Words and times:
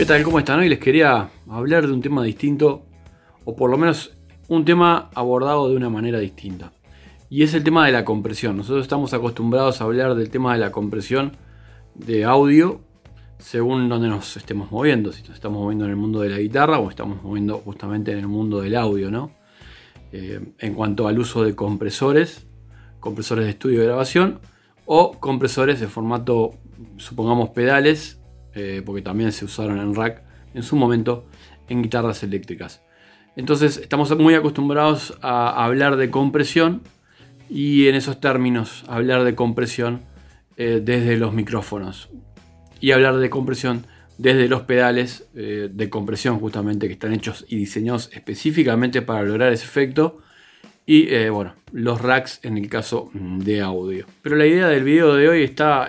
¿Qué 0.00 0.06
tal? 0.06 0.22
¿Cómo 0.22 0.38
están? 0.38 0.58
Hoy 0.58 0.70
les 0.70 0.78
quería 0.78 1.28
hablar 1.46 1.86
de 1.86 1.92
un 1.92 2.00
tema 2.00 2.24
distinto, 2.24 2.86
o 3.44 3.54
por 3.54 3.68
lo 3.70 3.76
menos 3.76 4.16
un 4.48 4.64
tema 4.64 5.10
abordado 5.14 5.68
de 5.68 5.76
una 5.76 5.90
manera 5.90 6.18
distinta. 6.18 6.72
Y 7.28 7.42
es 7.42 7.52
el 7.52 7.62
tema 7.62 7.84
de 7.84 7.92
la 7.92 8.02
compresión. 8.02 8.56
Nosotros 8.56 8.80
estamos 8.80 9.12
acostumbrados 9.12 9.78
a 9.78 9.84
hablar 9.84 10.14
del 10.14 10.30
tema 10.30 10.54
de 10.54 10.58
la 10.60 10.72
compresión 10.72 11.36
de 11.94 12.24
audio 12.24 12.80
según 13.36 13.90
donde 13.90 14.08
nos 14.08 14.38
estemos 14.38 14.70
moviendo. 14.70 15.12
Si 15.12 15.20
nos 15.20 15.34
estamos 15.34 15.60
moviendo 15.60 15.84
en 15.84 15.90
el 15.90 15.98
mundo 15.98 16.20
de 16.20 16.30
la 16.30 16.38
guitarra 16.38 16.78
o 16.78 16.88
estamos 16.88 17.22
moviendo 17.22 17.58
justamente 17.58 18.10
en 18.10 18.20
el 18.20 18.26
mundo 18.26 18.62
del 18.62 18.76
audio, 18.76 19.10
¿no? 19.10 19.32
Eh, 20.12 20.40
en 20.60 20.74
cuanto 20.74 21.08
al 21.08 21.18
uso 21.18 21.44
de 21.44 21.54
compresores, 21.54 22.46
compresores 23.00 23.44
de 23.44 23.50
estudio 23.50 23.82
y 23.82 23.84
grabación, 23.84 24.40
o 24.86 25.20
compresores 25.20 25.78
de 25.78 25.88
formato, 25.88 26.52
supongamos 26.96 27.50
pedales, 27.50 28.19
eh, 28.54 28.82
porque 28.84 29.02
también 29.02 29.32
se 29.32 29.44
usaron 29.44 29.78
en 29.78 29.94
rack 29.94 30.22
en 30.54 30.62
su 30.62 30.76
momento 30.76 31.26
en 31.68 31.82
guitarras 31.82 32.22
eléctricas. 32.22 32.82
Entonces 33.36 33.76
estamos 33.76 34.16
muy 34.18 34.34
acostumbrados 34.34 35.16
a 35.22 35.64
hablar 35.64 35.96
de 35.96 36.10
compresión 36.10 36.82
y 37.48 37.86
en 37.86 37.94
esos 37.94 38.20
términos 38.20 38.84
hablar 38.88 39.24
de 39.24 39.34
compresión 39.34 40.00
eh, 40.56 40.80
desde 40.82 41.16
los 41.16 41.32
micrófonos. 41.32 42.10
Y 42.80 42.92
hablar 42.92 43.18
de 43.18 43.30
compresión 43.30 43.84
desde 44.18 44.48
los 44.48 44.62
pedales 44.62 45.28
eh, 45.34 45.68
de 45.72 45.90
compresión 45.90 46.40
justamente 46.40 46.88
que 46.88 46.94
están 46.94 47.12
hechos 47.12 47.44
y 47.48 47.56
diseñados 47.56 48.10
específicamente 48.12 49.02
para 49.02 49.22
lograr 49.22 49.52
ese 49.52 49.64
efecto. 49.64 50.18
Y 50.86 51.28
bueno 51.28 51.54
los 51.72 52.00
racks 52.00 52.40
en 52.42 52.58
el 52.58 52.68
caso 52.68 53.10
de 53.14 53.60
audio. 53.60 54.06
Pero 54.22 54.34
la 54.34 54.46
idea 54.46 54.66
del 54.66 54.82
video 54.82 55.14
de 55.14 55.28
hoy 55.28 55.44
está 55.44 55.88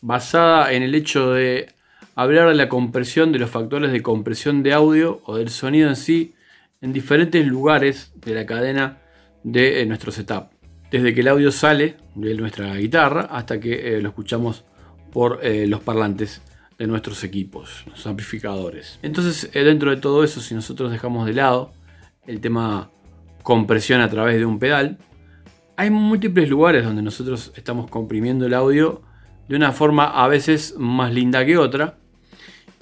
basada 0.00 0.72
en 0.72 0.82
el 0.82 0.94
hecho 0.94 1.32
de 1.32 1.68
hablar 2.14 2.48
de 2.48 2.54
la 2.54 2.68
compresión, 2.68 3.32
de 3.32 3.38
los 3.38 3.50
factores 3.50 3.92
de 3.92 4.02
compresión 4.02 4.62
de 4.62 4.72
audio 4.72 5.20
o 5.24 5.36
del 5.36 5.50
sonido 5.50 5.88
en 5.88 5.96
sí 5.96 6.34
en 6.80 6.92
diferentes 6.92 7.46
lugares 7.46 8.12
de 8.14 8.34
la 8.34 8.46
cadena 8.46 8.98
de 9.42 9.82
eh, 9.82 9.86
nuestro 9.86 10.12
setup. 10.12 10.50
Desde 10.90 11.14
que 11.14 11.20
el 11.20 11.28
audio 11.28 11.52
sale 11.52 11.96
de 12.14 12.34
nuestra 12.34 12.74
guitarra 12.74 13.22
hasta 13.22 13.60
que 13.60 13.96
eh, 13.96 14.02
lo 14.02 14.08
escuchamos 14.08 14.64
por 15.12 15.40
eh, 15.42 15.66
los 15.66 15.80
parlantes 15.80 16.42
de 16.78 16.86
nuestros 16.86 17.22
equipos, 17.24 17.84
los 17.86 18.06
amplificadores. 18.06 18.98
Entonces, 19.02 19.50
dentro 19.52 19.90
de 19.90 19.98
todo 19.98 20.24
eso, 20.24 20.40
si 20.40 20.54
nosotros 20.54 20.90
dejamos 20.90 21.26
de 21.26 21.34
lado 21.34 21.72
el 22.26 22.40
tema 22.40 22.90
compresión 23.42 24.00
a 24.00 24.08
través 24.08 24.38
de 24.38 24.46
un 24.46 24.58
pedal, 24.58 24.98
hay 25.76 25.90
múltiples 25.90 26.48
lugares 26.48 26.84
donde 26.84 27.02
nosotros 27.02 27.52
estamos 27.54 27.90
comprimiendo 27.90 28.46
el 28.46 28.54
audio 28.54 29.02
de 29.50 29.56
una 29.56 29.72
forma 29.72 30.04
a 30.04 30.28
veces 30.28 30.76
más 30.78 31.12
linda 31.12 31.44
que 31.44 31.58
otra. 31.58 31.98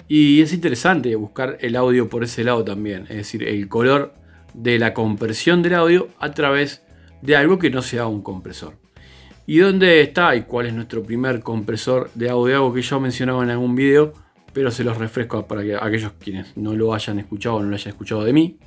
Y 0.07 0.39
es 0.41 0.53
interesante 0.53 1.15
buscar 1.15 1.57
el 1.61 1.75
audio 1.75 2.07
por 2.07 2.23
ese 2.23 2.43
lado 2.43 2.63
también, 2.63 3.07
es 3.09 3.17
decir, 3.17 3.41
el 3.41 3.67
color 3.67 4.13
de 4.53 4.77
la 4.77 4.93
compresión 4.93 5.63
del 5.63 5.73
audio 5.73 6.09
a 6.19 6.29
través 6.29 6.83
de 7.23 7.35
algo 7.35 7.57
que 7.57 7.71
no 7.71 7.81
sea 7.81 8.05
un 8.05 8.21
compresor. 8.21 8.75
¿Y 9.47 9.57
dónde 9.57 10.01
está 10.01 10.35
y 10.35 10.43
cuál 10.43 10.67
es 10.67 10.73
nuestro 10.75 11.01
primer 11.01 11.39
compresor 11.39 12.11
de 12.13 12.29
audio? 12.29 12.57
Algo 12.57 12.73
que 12.75 12.83
yo 12.83 12.99
mencionaba 12.99 13.43
en 13.43 13.49
algún 13.49 13.73
video, 13.73 14.13
pero 14.53 14.69
se 14.69 14.83
los 14.83 14.95
refresco 14.95 15.47
para 15.47 15.63
que 15.63 15.75
aquellos 15.75 16.11
quienes 16.19 16.55
no 16.55 16.75
lo 16.75 16.93
hayan 16.93 17.17
escuchado 17.17 17.55
o 17.55 17.63
no 17.63 17.69
lo 17.69 17.75
hayan 17.77 17.89
escuchado 17.89 18.23
de 18.23 18.33
mí. 18.33 18.59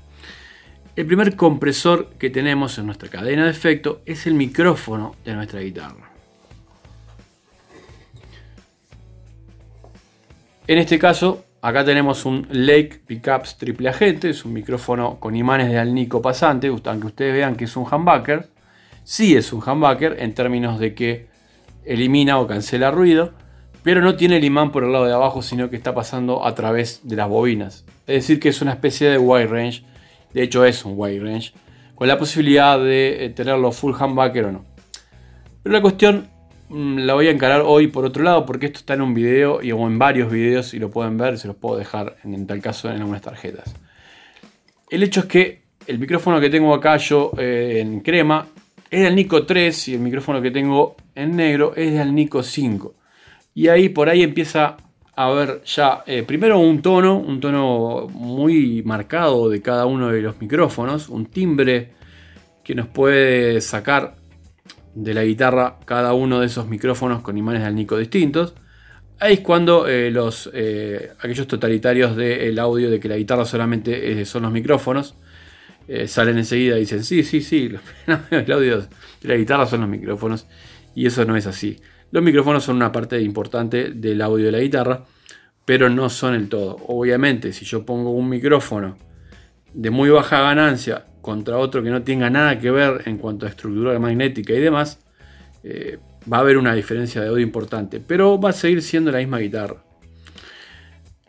El 0.97 1.07
primer 1.07 1.37
compresor 1.37 2.11
que 2.19 2.31
tenemos 2.31 2.77
en 2.79 2.87
nuestra 2.87 3.09
cadena 3.09 3.45
de 3.45 3.51
efecto 3.53 4.03
es 4.07 4.27
el 4.27 4.35
micrófono 4.35 5.15
de 5.25 5.35
nuestra 5.35 5.61
guitarra. 5.61 6.12
En 10.69 10.79
este 10.79 10.97
caso, 10.99 11.45
acá 11.61 11.85
tenemos 11.85 12.25
un 12.25 12.47
Lake 12.49 13.01
Pickups 13.05 13.59
triple 13.59 13.89
agente, 13.89 14.31
es 14.31 14.45
un 14.45 14.53
micrófono 14.53 15.19
con 15.19 15.35
imanes 15.35 15.69
de 15.69 15.79
alnico 15.79 16.23
pasante, 16.23 16.69
aunque 16.69 17.07
ustedes 17.09 17.35
vean 17.35 17.57
que 17.57 17.65
es 17.65 17.77
un 17.77 17.85
humbucker. 17.85 18.49
Sí 19.03 19.35
es 19.35 19.53
un 19.53 19.61
humbucker 19.69 20.17
en 20.21 20.35
términos 20.35 20.79
de 20.79 20.95
que 20.95 21.27
elimina 21.85 22.39
o 22.39 22.47
cancela 22.47 22.93
ruido, 22.93 23.33
pero 23.83 24.03
no 24.03 24.15
tiene 24.15 24.37
el 24.37 24.45
imán 24.45 24.71
por 24.71 24.85
el 24.85 24.93
lado 24.93 25.07
de 25.07 25.13
abajo, 25.13 25.43
sino 25.43 25.69
que 25.69 25.75
está 25.75 25.95
pasando 25.97 26.47
a 26.47 26.55
través 26.55 27.01
de 27.03 27.17
las 27.17 27.29
bobinas. 27.29 27.85
Es 28.07 28.23
decir, 28.23 28.39
que 28.39 28.51
es 28.51 28.63
una 28.63 28.71
especie 28.71 29.11
de 29.11 29.19
wide 29.19 29.49
range, 29.49 29.83
de 30.33 30.45
hecho 30.45 30.65
es 30.65 30.85
un 30.85 30.95
wide 30.97 31.19
range, 31.19 31.55
con 31.97 32.07
la 32.07 32.19
posibilidad 32.19 32.79
de 32.79 33.25
eh, 33.25 33.31
tenerlo 33.31 33.73
full 33.73 33.95
humbucker 34.01 34.45
o 34.45 34.53
no. 34.53 34.65
Pero 35.65 35.73
la 35.73 35.83
cuestión 35.83 36.29
la 36.73 37.15
voy 37.15 37.29
a 37.29 37.31
encarar 37.31 37.63
hoy 37.65 37.89
por 37.89 38.05
otro 38.05 38.23
lado 38.23 38.47
porque 38.47 38.67
esto 38.67 38.79
está 38.79 38.95
en 38.95 39.03
un 39.03 39.13
video 39.15 39.63
y, 39.63 39.73
o 39.73 39.87
en 39.87 39.99
varios 39.99 40.31
videos 40.31 40.73
y 40.75 40.79
lo 40.79 40.91
pueden 40.91 41.19
ver, 41.19 41.39
se 41.39 41.47
los 41.47 41.57
puedo 41.57 41.77
dejar 41.77 42.17
en, 42.25 42.47
tal 42.47 42.61
caso 42.61 42.91
en 42.91 42.97
algunas 42.97 43.23
tarjetas. 43.23 43.75
El 44.89 45.03
hecho 45.03 45.21
es 45.21 45.27
que 45.27 45.63
el 45.87 45.99
micrófono 45.99 46.41
que 46.41 46.51
tengo 46.51 46.75
acá 46.75 46.97
yo 46.97 47.33
eh, 47.37 47.81
en 47.81 48.01
crema 48.01 48.47
es 48.91 49.03
del 49.03 49.15
Nico 49.15 49.45
3 49.45 49.89
y 49.89 49.95
el 49.95 50.01
micrófono 50.01 50.41
que 50.41 50.51
tengo 50.51 50.97
en 51.15 51.37
negro 51.37 51.75
es 51.77 51.93
del 51.93 52.15
Nico 52.15 52.43
5. 52.43 52.95
Y 53.55 53.69
ahí 53.69 53.89
por 53.89 54.09
ahí 54.09 54.23
empieza 54.23 54.77
a 55.15 55.31
ver 55.31 55.63
ya 55.65 56.05
eh, 56.07 56.23
primero 56.23 56.59
un 56.59 56.81
tono, 56.81 57.19
un 57.19 57.39
tono 57.39 58.09
muy 58.09 58.83
marcado 58.83 59.51
de 59.51 59.61
cada 59.61 59.85
uno 59.87 60.09
de 60.09 60.23
los 60.23 60.41
micrófonos, 60.41 61.09
un 61.09 61.27
timbre 61.27 61.91
que 62.65 62.75
nos 62.75 62.87
puede 62.87 63.61
sacar 63.61 64.22
de 64.95 65.15
la 65.15 65.25
guitarra 65.25 65.79
cada 65.85 66.13
uno 66.13 66.41
de 66.41 66.47
esos 66.47 66.69
micrófonos 66.69 67.23
con 67.23 67.39
imanes 67.39 67.63
de 67.63 67.69
alnico 67.69 67.97
distintos. 67.97 68.55
Ahí 69.21 69.35
es 69.35 69.41
cuando 69.41 69.87
eh, 69.87 70.11
los, 70.11 70.51
eh, 70.53 71.13
aquellos 71.21 71.47
totalitarios 71.47 72.17
del 72.17 72.59
audio 72.59 72.91
de 72.91 72.99
que 72.99 73.09
la 73.09 73.17
guitarra 73.17 73.45
solamente 73.45 74.21
eh, 74.21 74.25
son 74.25 74.43
los 74.43 74.53
micrófonos 74.53 75.15
salen 76.07 76.39
enseguida 76.39 76.77
y 76.79 76.81
dicen, 76.81 77.05
sí, 77.05 77.23
sí, 77.23 77.43
sí, 77.43 77.71
el 78.31 78.53
audio 78.53 78.79
de 78.81 78.89
la 79.29 79.37
guitarra 79.37 79.67
son 79.67 79.83
los 79.83 79.91
micrófonos. 79.91 80.47
Y 80.95 81.07
eso 81.07 81.25
no 81.27 81.37
es 81.37 81.47
así. 81.47 81.81
Los 82.13 82.23
micrófonos 82.23 82.65
son 82.65 82.77
una 82.77 82.93
parte 82.93 83.21
importante 83.21 83.91
del 83.91 84.23
audio 84.23 84.47
de 84.47 84.53
la 84.53 84.61
guitarra, 84.61 85.05
pero 85.67 85.91
no 85.91 86.09
son 86.09 86.35
el 86.35 86.49
todo. 86.49 86.79
Obviamente, 86.87 87.53
si 87.53 87.67
yo 87.67 87.85
pongo 87.85 88.13
un 88.13 88.29
micrófono 88.29 88.97
de 89.75 89.91
muy 89.91 90.09
baja 90.09 90.41
ganancia 90.41 91.07
contra 91.23 91.57
otro 91.57 91.83
que 91.83 91.89
no 91.89 92.03
tenga 92.03 92.29
nada 92.29 92.59
que 92.59 92.71
ver 92.71 93.03
en 93.07 93.17
cuanto 93.17 93.47
a 93.47 93.49
estructura 93.49 93.99
magnética 93.99 94.53
y 94.53 94.61
demás, 94.61 94.99
eh, 95.63 95.99
va 96.31 96.39
a 96.39 96.41
haber 96.41 96.59
una 96.59 96.75
diferencia 96.75 97.23
de 97.23 97.29
audio 97.29 97.43
importante, 97.43 98.01
pero 98.01 98.39
va 98.39 98.51
a 98.51 98.53
seguir 98.53 98.83
siendo 98.83 99.11
la 99.11 99.19
misma 99.19 99.39
guitarra. 99.39 99.83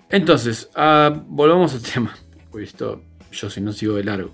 Entonces, 0.09 0.69
ah, 0.75 1.23
volvamos 1.27 1.73
al 1.73 1.81
tema, 1.93 2.13
pues 2.51 2.69
esto 2.69 3.01
yo 3.31 3.49
si 3.49 3.61
no 3.61 3.71
sigo 3.71 3.95
de 3.95 4.03
largo. 4.03 4.31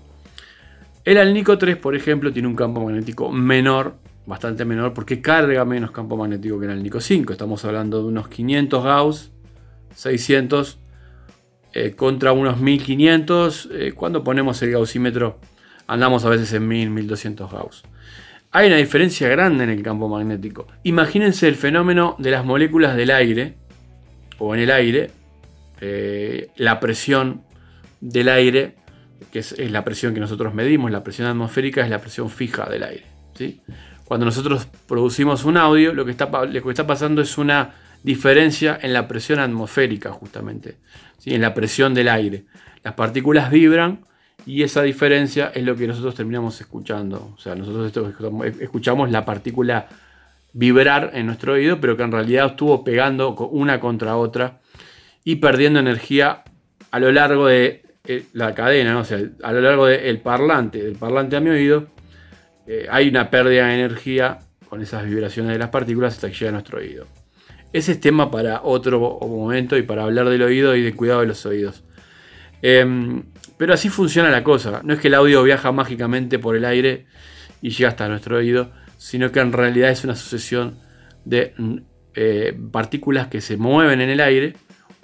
El 1.04 1.18
Alnico 1.18 1.56
3, 1.56 1.76
por 1.76 1.94
ejemplo, 1.94 2.32
tiene 2.32 2.48
un 2.48 2.56
campo 2.56 2.84
magnético 2.84 3.30
menor, 3.30 3.96
bastante 4.26 4.64
menor, 4.64 4.92
porque 4.92 5.22
carga 5.22 5.64
menos 5.64 5.90
campo 5.90 6.16
magnético 6.16 6.58
que 6.58 6.66
el 6.66 6.72
Alnico 6.72 7.00
5. 7.00 7.32
Estamos 7.32 7.64
hablando 7.64 8.02
de 8.02 8.08
unos 8.08 8.28
500 8.28 8.84
Gauss, 8.84 9.30
600 9.94 10.78
eh, 11.72 11.92
contra 11.92 12.32
unos 12.32 12.60
1500. 12.60 13.68
Eh, 13.72 13.92
cuando 13.92 14.24
ponemos 14.24 14.60
el 14.62 14.72
gaussímetro 14.72 15.38
andamos 15.90 16.24
a 16.24 16.28
veces 16.28 16.52
en 16.52 16.68
1000, 16.68 16.90
1200 16.90 17.50
Gauss. 17.50 17.82
Hay 18.52 18.68
una 18.68 18.76
diferencia 18.76 19.28
grande 19.28 19.64
en 19.64 19.70
el 19.70 19.82
campo 19.82 20.08
magnético. 20.08 20.68
Imagínense 20.84 21.48
el 21.48 21.56
fenómeno 21.56 22.14
de 22.18 22.30
las 22.30 22.44
moléculas 22.44 22.96
del 22.96 23.10
aire, 23.10 23.54
o 24.38 24.54
en 24.54 24.60
el 24.60 24.70
aire, 24.70 25.10
eh, 25.80 26.48
la 26.56 26.78
presión 26.78 27.42
del 28.00 28.28
aire, 28.28 28.76
que 29.32 29.40
es, 29.40 29.58
la 29.58 29.84
presión 29.84 30.14
que 30.14 30.20
nosotros 30.20 30.54
medimos, 30.54 30.92
la 30.92 31.02
presión 31.02 31.26
atmosférica 31.26 31.82
es 31.82 31.90
la 31.90 32.00
presión 32.00 32.30
fija 32.30 32.68
del 32.68 32.84
aire. 32.84 33.06
¿sí? 33.34 33.60
Cuando 34.04 34.26
nosotros 34.26 34.68
producimos 34.86 35.44
un 35.44 35.56
audio, 35.56 35.92
lo 35.92 36.04
que, 36.04 36.12
está, 36.12 36.26
lo 36.44 36.62
que 36.62 36.68
está 36.68 36.86
pasando 36.86 37.20
es 37.20 37.36
una 37.36 37.74
diferencia 38.02 38.78
en 38.80 38.92
la 38.92 39.06
presión 39.08 39.38
atmosférica, 39.38 40.12
justamente, 40.12 40.76
¿sí? 41.18 41.34
en 41.34 41.40
la 41.40 41.54
presión 41.54 41.94
del 41.94 42.08
aire. 42.08 42.44
Las 42.82 42.94
partículas 42.94 43.50
vibran 43.50 44.00
y 44.46 44.62
esa 44.62 44.82
diferencia 44.82 45.52
es 45.54 45.64
lo 45.64 45.76
que 45.76 45.86
nosotros 45.86 46.14
terminamos 46.14 46.60
escuchando. 46.60 47.34
O 47.36 47.38
sea, 47.38 47.54
nosotros 47.54 47.92
escuchamos 48.60 49.10
la 49.10 49.24
partícula 49.24 49.86
vibrar 50.52 51.10
en 51.14 51.26
nuestro 51.26 51.52
oído, 51.52 51.80
pero 51.80 51.96
que 51.96 52.02
en 52.02 52.12
realidad 52.12 52.46
estuvo 52.46 52.82
pegando 52.82 53.34
una 53.34 53.80
contra 53.80 54.16
otra 54.16 54.60
y 55.24 55.36
perdiendo 55.36 55.78
energía 55.78 56.42
a 56.90 56.98
lo 56.98 57.12
largo 57.12 57.46
de 57.46 57.82
eh, 58.04 58.24
la 58.32 58.54
cadena, 58.54 58.98
o 58.98 59.04
sea, 59.04 59.20
a 59.42 59.52
lo 59.52 59.60
largo 59.60 59.86
del 59.86 60.20
parlante, 60.20 60.82
del 60.82 60.96
parlante 60.96 61.36
a 61.36 61.40
mi 61.40 61.50
oído, 61.50 61.88
eh, 62.66 62.86
hay 62.90 63.08
una 63.08 63.30
pérdida 63.30 63.66
de 63.66 63.74
energía 63.74 64.38
con 64.68 64.80
esas 64.80 65.04
vibraciones 65.04 65.52
de 65.52 65.58
las 65.58 65.68
partículas 65.68 66.14
hasta 66.14 66.28
que 66.28 66.34
llega 66.34 66.48
a 66.48 66.52
nuestro 66.52 66.78
oído. 66.78 67.06
Ese 67.72 67.92
es 67.92 68.00
tema 68.00 68.30
para 68.30 68.62
otro 68.62 69.18
momento 69.20 69.76
y 69.76 69.82
para 69.82 70.02
hablar 70.02 70.28
del 70.28 70.42
oído 70.42 70.74
y 70.74 70.82
del 70.82 70.96
cuidado 70.96 71.20
de 71.20 71.26
los 71.26 71.46
oídos. 71.46 71.84
Em, 72.62 73.22
pero 73.56 73.74
así 73.74 73.88
funciona 73.88 74.30
la 74.30 74.42
cosa. 74.42 74.80
No 74.84 74.94
es 74.94 75.00
que 75.00 75.08
el 75.08 75.14
audio 75.14 75.42
viaja 75.42 75.70
mágicamente 75.72 76.38
por 76.38 76.56
el 76.56 76.64
aire 76.64 77.06
y 77.62 77.70
llega 77.70 77.90
hasta 77.90 78.08
nuestro 78.08 78.36
oído, 78.38 78.72
sino 78.96 79.30
que 79.30 79.40
en 79.40 79.52
realidad 79.52 79.90
es 79.90 80.04
una 80.04 80.16
sucesión 80.16 80.78
de 81.24 81.54
mm, 81.56 81.76
eh, 82.14 82.58
partículas 82.72 83.28
que 83.28 83.40
se 83.40 83.56
mueven 83.56 84.00
en 84.00 84.10
el 84.10 84.20
aire 84.20 84.54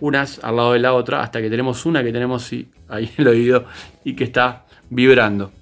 unas 0.00 0.42
al 0.42 0.56
lado 0.56 0.72
de 0.72 0.78
la 0.78 0.92
otra 0.92 1.22
hasta 1.22 1.40
que 1.40 1.48
tenemos 1.48 1.86
una 1.86 2.02
que 2.02 2.12
tenemos 2.12 2.52
ahí 2.88 3.04
en 3.04 3.10
el 3.18 3.28
oído 3.28 3.64
y 4.04 4.14
que 4.14 4.24
está 4.24 4.66
vibrando. 4.90 5.52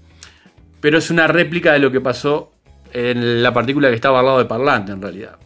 Pero 0.80 0.98
es 0.98 1.10
una 1.10 1.26
réplica 1.26 1.72
de 1.72 1.78
lo 1.78 1.92
que 1.92 2.00
pasó 2.00 2.52
en 2.92 3.42
la 3.42 3.52
partícula 3.52 3.88
que 3.88 3.94
estaba 3.94 4.20
al 4.20 4.26
lado 4.26 4.38
del 4.38 4.46
parlante 4.46 4.92
en 4.92 5.02
realidad. 5.02 5.38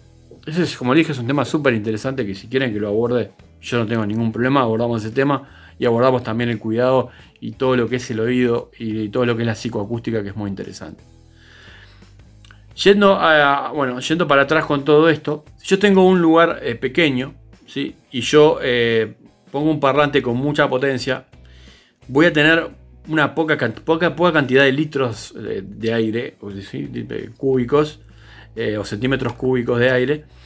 Ese 0.49 0.63
es, 0.63 0.79
como 0.79 0.95
dije, 0.95 1.13
es 1.13 1.19
un 1.19 1.27
tema 1.27 1.45
súper 1.45 1.75
interesante 1.75 2.25
que 2.25 2.35
si 2.35 2.49
quieren 2.49 2.73
que 2.73 2.81
lo 2.81 2.89
aborde, 2.89 3.33
yo 3.61 3.81
no 3.81 3.87
tengo 3.87 4.07
ningún 4.07 4.33
problema, 4.33 4.63
abordamos 4.63 5.05
ese 5.05 5.15
tema 5.15 5.47
y 5.79 5.85
abordamos 5.85 6.23
también 6.23 6.49
el 6.49 6.59
cuidado 6.59 7.11
y 7.39 7.53
todo 7.53 7.77
lo 7.77 7.87
que 7.87 7.97
es 7.97 8.11
el 8.11 8.21
oído 8.21 8.71
y 8.79 9.11
todo 9.11 9.27
lo 9.27 9.37
que 9.37 9.43
es 9.43 9.47
la 9.47 9.55
psicoacústica 9.55 10.23
que 10.23 10.31
es 10.31 10.37
muy 10.37 10.49
interesante. 10.49 11.05
Yendo, 12.83 13.21
bueno, 13.75 14.01
yendo 14.01 14.27
para 14.27 14.43
atrás 14.43 14.65
con 14.65 14.87
todo 14.87 15.11
esto, 15.11 15.45
yo 15.63 15.79
tengo 15.79 16.07
un 16.07 16.23
lugar 16.23 16.61
eh, 16.63 16.77
pequeño 16.77 17.35
¿sí? 17.67 17.97
y 18.11 18.23
yo 18.23 18.59
eh, 18.63 19.17
pongo 19.53 19.71
un 19.71 19.81
parlante 19.81 20.23
con 20.23 20.39
mucha 20.39 20.67
potencia, 20.67 21.27
voy 22.07 22.25
a 22.25 22.33
tener 22.33 22.71
una 23.07 23.35
poca, 23.35 23.59
poca, 23.85 24.17
poca 24.17 24.33
cantidad 24.33 24.65
de 24.65 24.73
litros 24.73 25.35
de, 25.35 25.93
aire, 25.93 26.39
cúbicos 27.37 28.01
eh, 28.57 28.79
o 28.79 28.85
centímetros 28.87 29.35
cúbicos 29.35 29.79
de 29.79 29.91
aire 29.91 30.38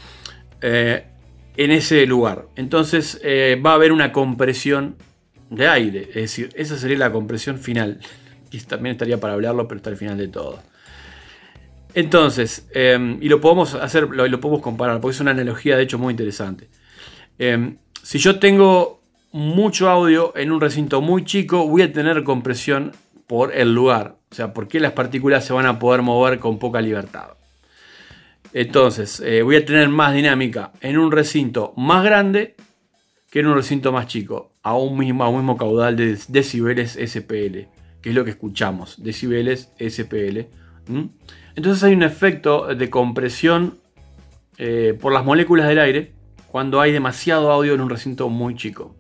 en 0.63 1.71
ese 1.71 2.07
lugar. 2.07 2.47
Entonces 2.57 3.21
va 3.25 3.73
a 3.73 3.75
haber 3.75 3.93
una 3.93 4.13
compresión 4.13 4.97
de 5.51 5.69
aire, 5.69 6.09
es 6.09 6.15
decir, 6.15 6.51
esa 6.55 6.79
sería 6.79 6.97
la 6.99 7.13
compresión 7.13 7.59
final. 7.59 8.01
Y 8.51 8.59
también 8.61 8.93
estaría 8.93 9.19
para 9.19 9.35
hablarlo, 9.35 9.69
pero 9.69 9.79
está 9.79 9.91
al 9.91 9.97
final 9.97 10.17
de 10.17 10.29
todo. 10.29 10.63
Entonces, 11.95 12.69
em, 12.73 13.19
y 13.21 13.29
lo 13.29 13.41
podemos 13.41 13.75
hacer, 13.75 14.09
lo, 14.09 14.27
lo, 14.27 14.41
podemos 14.41 14.63
comparar, 14.63 15.01
porque 15.01 15.15
es 15.15 15.21
una 15.21 15.33
analogía 15.33 15.77
de 15.77 15.83
hecho 15.83 15.99
muy 15.99 16.13
interesante. 16.13 16.69
Em, 17.39 17.77
si 18.03 18.19
yo 18.19 18.39
tengo 18.39 19.03
mucho 19.31 19.89
audio 19.89 20.33
en 20.37 20.53
un 20.53 20.61
recinto 20.61 21.01
muy 21.01 21.25
chico, 21.25 21.67
voy 21.67 21.83
a 21.83 21.93
tener 21.93 22.25
compresión 22.25 22.93
por 23.27 23.55
el 23.55 23.75
lugar. 23.75 24.17
O 24.31 24.35
sea, 24.35 24.55
porque 24.55 24.81
las 24.81 24.93
partículas 24.93 25.45
se 25.45 25.53
van 25.53 25.67
a 25.67 25.79
poder 25.79 26.03
mover 26.03 26.39
con 26.39 26.59
poca 26.59 26.81
libertad. 26.81 27.31
Entonces, 28.53 29.21
eh, 29.21 29.43
voy 29.43 29.57
a 29.57 29.65
tener 29.65 29.89
más 29.89 30.15
dinámica 30.15 30.73
en 30.81 30.99
un 30.99 31.11
recinto 31.11 31.73
más 31.77 32.05
grande 32.05 32.55
que 33.31 33.41
en 33.41 33.47
un 33.47 33.55
recinto 33.55 33.93
más 33.93 34.07
chico, 34.09 34.53
a 34.63 34.77
un 34.77 34.99
mismo, 34.99 35.57
caudal 35.57 35.97
de 35.97 36.19
decibeles 36.29 36.99
SPL, 37.03 37.67
que 38.03 38.11
es 38.11 38.15
lo 38.15 38.25
que 38.25 38.31
escuchamos, 38.31 39.03
decibeles 39.03 39.73
SPL. 39.79 40.41
Entonces 41.55 41.83
hay 41.83 41.95
un 41.95 42.03
efecto 42.03 42.75
de 42.75 42.91
compresión 42.91 43.79
eh, 44.59 44.97
por 45.01 45.15
las 45.15 45.25
moléculas 45.25 45.67
del 45.67 45.79
aire 45.79 46.13
cuando 46.47 46.83
hay 46.83 46.93
demasiado 46.93 47.51
audio 47.51 47.73
en 47.73 47.81
un 47.81 47.89
recinto 47.89 48.29
muy 48.29 48.55
chico. 48.55 48.95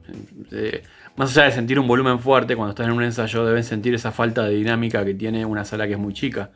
Eh, 0.50 0.82
más 1.16 1.36
allá 1.36 1.44
de 1.44 1.52
sentir 1.52 1.78
un 1.78 1.86
volumen 1.86 2.18
fuerte, 2.18 2.56
cuando 2.56 2.70
están 2.70 2.86
en 2.86 2.92
un 2.92 3.02
ensayo 3.02 3.44
deben 3.44 3.62
sentir 3.62 3.94
esa 3.94 4.10
falta 4.12 4.44
de 4.44 4.54
dinámica 4.54 5.04
que 5.04 5.12
tiene 5.12 5.44
una 5.44 5.66
sala 5.66 5.86
que 5.86 5.92
es 5.92 5.98
muy 5.98 6.14
chica. 6.14 6.50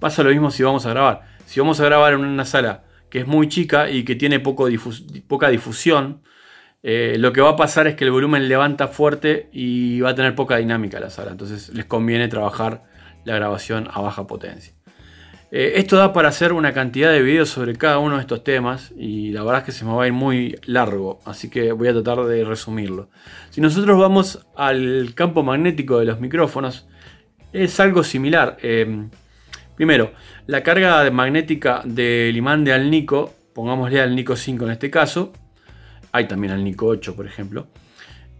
Pasa 0.00 0.24
lo 0.24 0.30
mismo 0.30 0.50
si 0.50 0.64
vamos 0.64 0.84
a 0.86 0.90
grabar. 0.90 1.22
Si 1.50 1.58
vamos 1.58 1.80
a 1.80 1.84
grabar 1.84 2.12
en 2.12 2.20
una 2.20 2.44
sala 2.44 2.84
que 3.10 3.18
es 3.18 3.26
muy 3.26 3.48
chica 3.48 3.90
y 3.90 4.04
que 4.04 4.14
tiene 4.14 4.38
poco 4.38 4.68
poca 5.26 5.48
difusión, 5.48 6.22
eh, 6.84 7.16
lo 7.18 7.32
que 7.32 7.40
va 7.40 7.50
a 7.50 7.56
pasar 7.56 7.88
es 7.88 7.96
que 7.96 8.04
el 8.04 8.12
volumen 8.12 8.48
levanta 8.48 8.86
fuerte 8.86 9.48
y 9.52 10.00
va 10.00 10.10
a 10.10 10.14
tener 10.14 10.36
poca 10.36 10.58
dinámica 10.58 11.00
la 11.00 11.10
sala. 11.10 11.32
Entonces 11.32 11.70
les 11.70 11.86
conviene 11.86 12.28
trabajar 12.28 12.84
la 13.24 13.34
grabación 13.34 13.88
a 13.92 14.00
baja 14.00 14.28
potencia. 14.28 14.72
Eh, 15.50 15.72
esto 15.74 15.96
da 15.96 16.12
para 16.12 16.28
hacer 16.28 16.52
una 16.52 16.72
cantidad 16.72 17.10
de 17.10 17.20
videos 17.20 17.48
sobre 17.48 17.74
cada 17.74 17.98
uno 17.98 18.14
de 18.14 18.20
estos 18.20 18.44
temas 18.44 18.92
y 18.96 19.32
la 19.32 19.42
verdad 19.42 19.62
es 19.62 19.64
que 19.64 19.72
se 19.72 19.84
me 19.84 19.92
va 19.92 20.04
a 20.04 20.06
ir 20.06 20.12
muy 20.12 20.56
largo, 20.66 21.18
así 21.24 21.50
que 21.50 21.72
voy 21.72 21.88
a 21.88 21.92
tratar 21.92 22.26
de 22.26 22.44
resumirlo. 22.44 23.08
Si 23.50 23.60
nosotros 23.60 23.98
vamos 23.98 24.46
al 24.54 25.14
campo 25.16 25.42
magnético 25.42 25.98
de 25.98 26.04
los 26.04 26.20
micrófonos, 26.20 26.86
es 27.52 27.80
algo 27.80 28.04
similar. 28.04 28.56
Eh, 28.62 29.08
primero, 29.80 30.12
la 30.46 30.62
carga 30.62 31.10
magnética 31.10 31.80
del 31.86 32.36
imán 32.36 32.64
de 32.64 32.74
Alnico, 32.74 33.32
pongámosle 33.54 33.98
al 34.02 34.14
Nico 34.14 34.36
5 34.36 34.66
en 34.66 34.72
este 34.72 34.90
caso, 34.90 35.32
hay 36.12 36.28
también 36.28 36.52
al 36.52 36.62
Nico 36.62 36.84
8 36.84 37.16
por 37.16 37.26
ejemplo, 37.26 37.66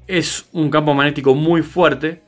es 0.07 0.51
un 0.53 0.69
campo 0.69 0.93
magnético 0.93 1.35
muy 1.35 1.63
fuerte 1.63 2.21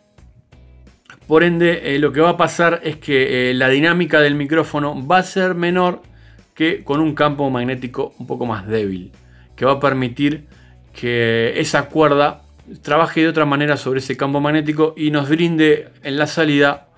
por 1.27 1.45
ende, 1.45 1.95
eh, 1.95 1.99
lo 1.99 2.11
que 2.11 2.23
va 2.23 2.31
a 2.31 2.37
pasar 2.39 2.81
es 2.85 2.97
que 2.97 3.51
eh, 3.51 3.55
la 3.55 3.69
dinámica 3.69 4.19
del 4.19 4.35
micrófono 4.35 5.07
va 5.07 5.19
a 5.19 5.23
ser 5.23 5.55
menor 5.55 6.01
que 6.55 6.83
con 6.83 6.99
un 6.99 7.15
campo 7.15 7.51
magnético 7.51 8.15
un 8.19 8.27
poco 8.27 8.47
más 8.47 8.67
débil, 8.67 9.13
que 9.57 9.67
va 9.67 9.73
a 9.73 9.79
permitir 9.81 10.47
que 10.95 11.53
esa 11.61 11.91
cuerda 11.91 12.45
trabaje 12.81 13.21
de 13.21 13.29
otra 13.29 13.45
manera 13.45 13.77
sobre 13.77 13.99
ese 13.99 14.17
campo 14.17 14.41
magnético 14.41 14.95
y 14.97 15.11
nos 15.11 15.29
brinde 15.29 15.91
en 16.03 16.17
la 16.17 16.27
salida 16.27 16.89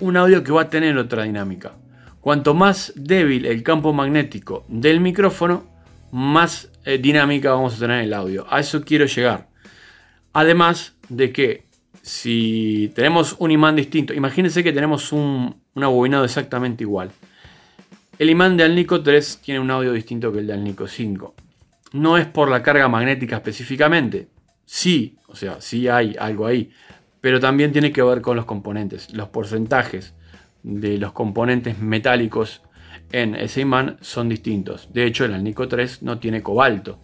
un 0.00 0.16
audio 0.16 0.42
que 0.42 0.52
va 0.52 0.62
a 0.62 0.70
tener 0.70 0.96
otra 0.98 1.24
dinámica. 1.24 1.72
Cuanto 2.20 2.54
más 2.54 2.92
débil 2.96 3.46
el 3.46 3.62
campo 3.62 3.92
magnético 3.92 4.64
del 4.68 5.00
micrófono, 5.00 5.64
más 6.10 6.70
eh, 6.84 6.98
dinámica 6.98 7.52
vamos 7.52 7.76
a 7.76 7.78
tener 7.78 7.98
en 7.98 8.04
el 8.04 8.14
audio. 8.14 8.46
A 8.50 8.60
eso 8.60 8.82
quiero 8.82 9.06
llegar. 9.06 9.48
Además 10.32 10.94
de 11.08 11.32
que 11.32 11.64
si 12.02 12.92
tenemos 12.94 13.36
un 13.38 13.50
imán 13.50 13.76
distinto, 13.76 14.14
imagínense 14.14 14.64
que 14.64 14.72
tenemos 14.72 15.12
un, 15.12 15.56
abobinado 15.76 16.24
exactamente 16.24 16.84
igual. 16.84 17.10
El 18.18 18.30
imán 18.30 18.56
de 18.56 18.64
Alnico 18.64 19.02
3 19.02 19.40
tiene 19.42 19.60
un 19.60 19.70
audio 19.70 19.92
distinto 19.92 20.32
que 20.32 20.40
el 20.40 20.46
de 20.46 20.52
Alnico 20.52 20.86
5. 20.86 21.34
No 21.92 22.18
es 22.18 22.26
por 22.26 22.50
la 22.50 22.62
carga 22.62 22.88
magnética 22.88 23.36
específicamente. 23.36 24.28
Sí, 24.64 25.16
o 25.26 25.34
sea, 25.34 25.60
sí 25.60 25.88
hay 25.88 26.16
algo 26.18 26.46
ahí. 26.46 26.70
Pero 27.20 27.40
también 27.40 27.72
tiene 27.72 27.92
que 27.92 28.02
ver 28.02 28.20
con 28.20 28.36
los 28.36 28.44
componentes. 28.44 29.12
Los 29.12 29.28
porcentajes 29.28 30.14
de 30.62 30.98
los 30.98 31.12
componentes 31.12 31.78
metálicos 31.78 32.62
en 33.12 33.34
ese 33.34 33.62
imán 33.62 33.98
son 34.00 34.28
distintos. 34.28 34.88
De 34.92 35.04
hecho, 35.04 35.24
el 35.24 35.34
Alnico 35.34 35.68
3 35.68 36.02
no 36.02 36.18
tiene 36.18 36.42
cobalto. 36.42 36.98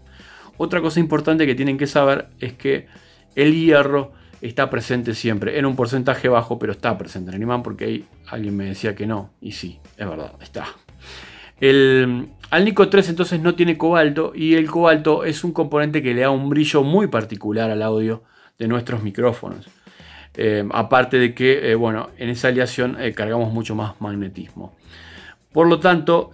Otra 0.57 0.81
cosa 0.81 1.01
importante 1.01 1.47
que 1.47 1.55
tienen 1.55 1.77
que 1.77 1.87
saber 1.87 2.29
es 2.41 2.55
que 2.55 2.87
el 3.35 3.55
hierro 3.55 4.13
está 4.41 4.71
presente 4.71 5.15
siempre, 5.15 5.59
en 5.59 5.67
un 5.67 5.77
porcentaje 5.77 6.29
bajo, 6.29 6.59
pero 6.59 6.73
está 6.73 6.97
presente 6.97 7.31
en 7.31 7.37
el 7.37 7.43
imán 7.43 7.63
porque 7.63 7.85
ahí 7.85 8.05
alguien 8.29 8.57
me 8.57 8.67
decía 8.67 8.95
que 8.95 9.07
no, 9.07 9.31
y 9.41 9.53
sí, 9.53 9.79
es 9.97 10.09
verdad, 10.09 10.33
está. 10.41 10.67
El 11.61 12.29
Alnico 12.51 12.89
3 12.89 13.11
entonces 13.11 13.41
no 13.41 13.55
tiene 13.55 13.79
cobalto 13.79 14.33
y 14.35 14.55
el 14.55 14.71
cobalto 14.71 15.25
es 15.25 15.43
un 15.43 15.53
componente 15.53 16.03
que 16.03 16.15
le 16.15 16.23
da 16.23 16.31
un 16.31 16.49
brillo 16.51 16.83
muy 16.83 17.07
particular 17.07 17.71
al 17.71 17.83
audio 17.83 18.23
de 18.59 18.69
nuestros 18.69 19.03
micrófonos. 19.03 19.67
Eh, 20.37 20.69
aparte 20.71 21.19
de 21.19 21.35
que, 21.35 21.71
eh, 21.71 21.75
bueno, 21.75 22.11
en 22.19 22.29
esa 22.29 22.49
aleación 22.49 23.01
eh, 23.01 23.13
cargamos 23.13 23.53
mucho 23.53 23.75
más 23.75 23.99
magnetismo. 24.01 24.77
Por 25.51 25.69
lo 25.69 25.81
tanto, 25.81 26.33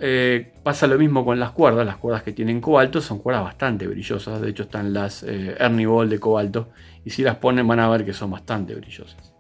pasa 0.64 0.88
lo 0.88 0.98
mismo 0.98 1.24
con 1.24 1.38
las 1.38 1.52
cuerdas. 1.52 1.86
Las 1.86 1.98
cuerdas 1.98 2.24
que 2.24 2.32
tienen 2.32 2.60
cobalto 2.60 3.00
son 3.00 3.20
cuerdas 3.20 3.44
bastante 3.44 3.86
brillosas. 3.86 4.40
De 4.40 4.50
hecho, 4.50 4.64
están 4.64 4.92
las 4.92 5.22
Ernie 5.22 5.86
Ball 5.86 6.10
de 6.10 6.18
cobalto 6.18 6.70
y 7.04 7.10
si 7.10 7.22
las 7.22 7.36
ponen 7.36 7.68
van 7.68 7.78
a 7.78 7.88
ver 7.88 8.04
que 8.04 8.12
son 8.12 8.32
bastante 8.32 8.74
brillosas. 8.74 9.32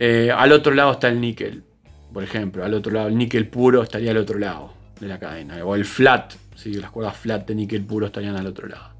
Al 0.00 0.52
otro 0.52 0.72
lado 0.72 0.92
está 0.92 1.08
el 1.08 1.20
níquel, 1.20 1.62
por 2.10 2.24
ejemplo, 2.24 2.64
al 2.64 2.72
otro 2.72 2.90
lado 2.90 3.08
el 3.08 3.18
níquel 3.18 3.48
puro 3.48 3.82
estaría 3.82 4.12
al 4.12 4.16
otro 4.16 4.38
lado 4.38 4.72
de 4.98 5.08
la 5.08 5.18
cadena, 5.18 5.62
o 5.62 5.74
el 5.74 5.84
flat, 5.84 6.32
¿sí? 6.54 6.72
las 6.72 6.90
cuerdas 6.90 7.18
flat 7.18 7.46
de 7.46 7.54
níquel 7.54 7.84
puro 7.84 8.06
estarían 8.06 8.36
al 8.36 8.46
otro 8.46 8.66
lado. 8.66 8.94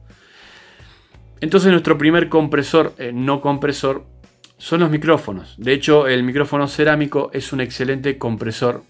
Entonces 1.41 1.71
nuestro 1.71 1.97
primer 1.97 2.29
compresor 2.29 2.93
no 3.15 3.41
compresor 3.41 4.05
son 4.61 4.81
los 4.81 4.91
micrófonos. 4.91 5.55
De 5.57 5.73
hecho, 5.73 6.07
el 6.07 6.23
micrófono 6.23 6.69
cerámico 6.69 7.31
es 7.33 7.51
un 7.55 7.63
excelente 7.63 8.19
compresor 8.19 8.85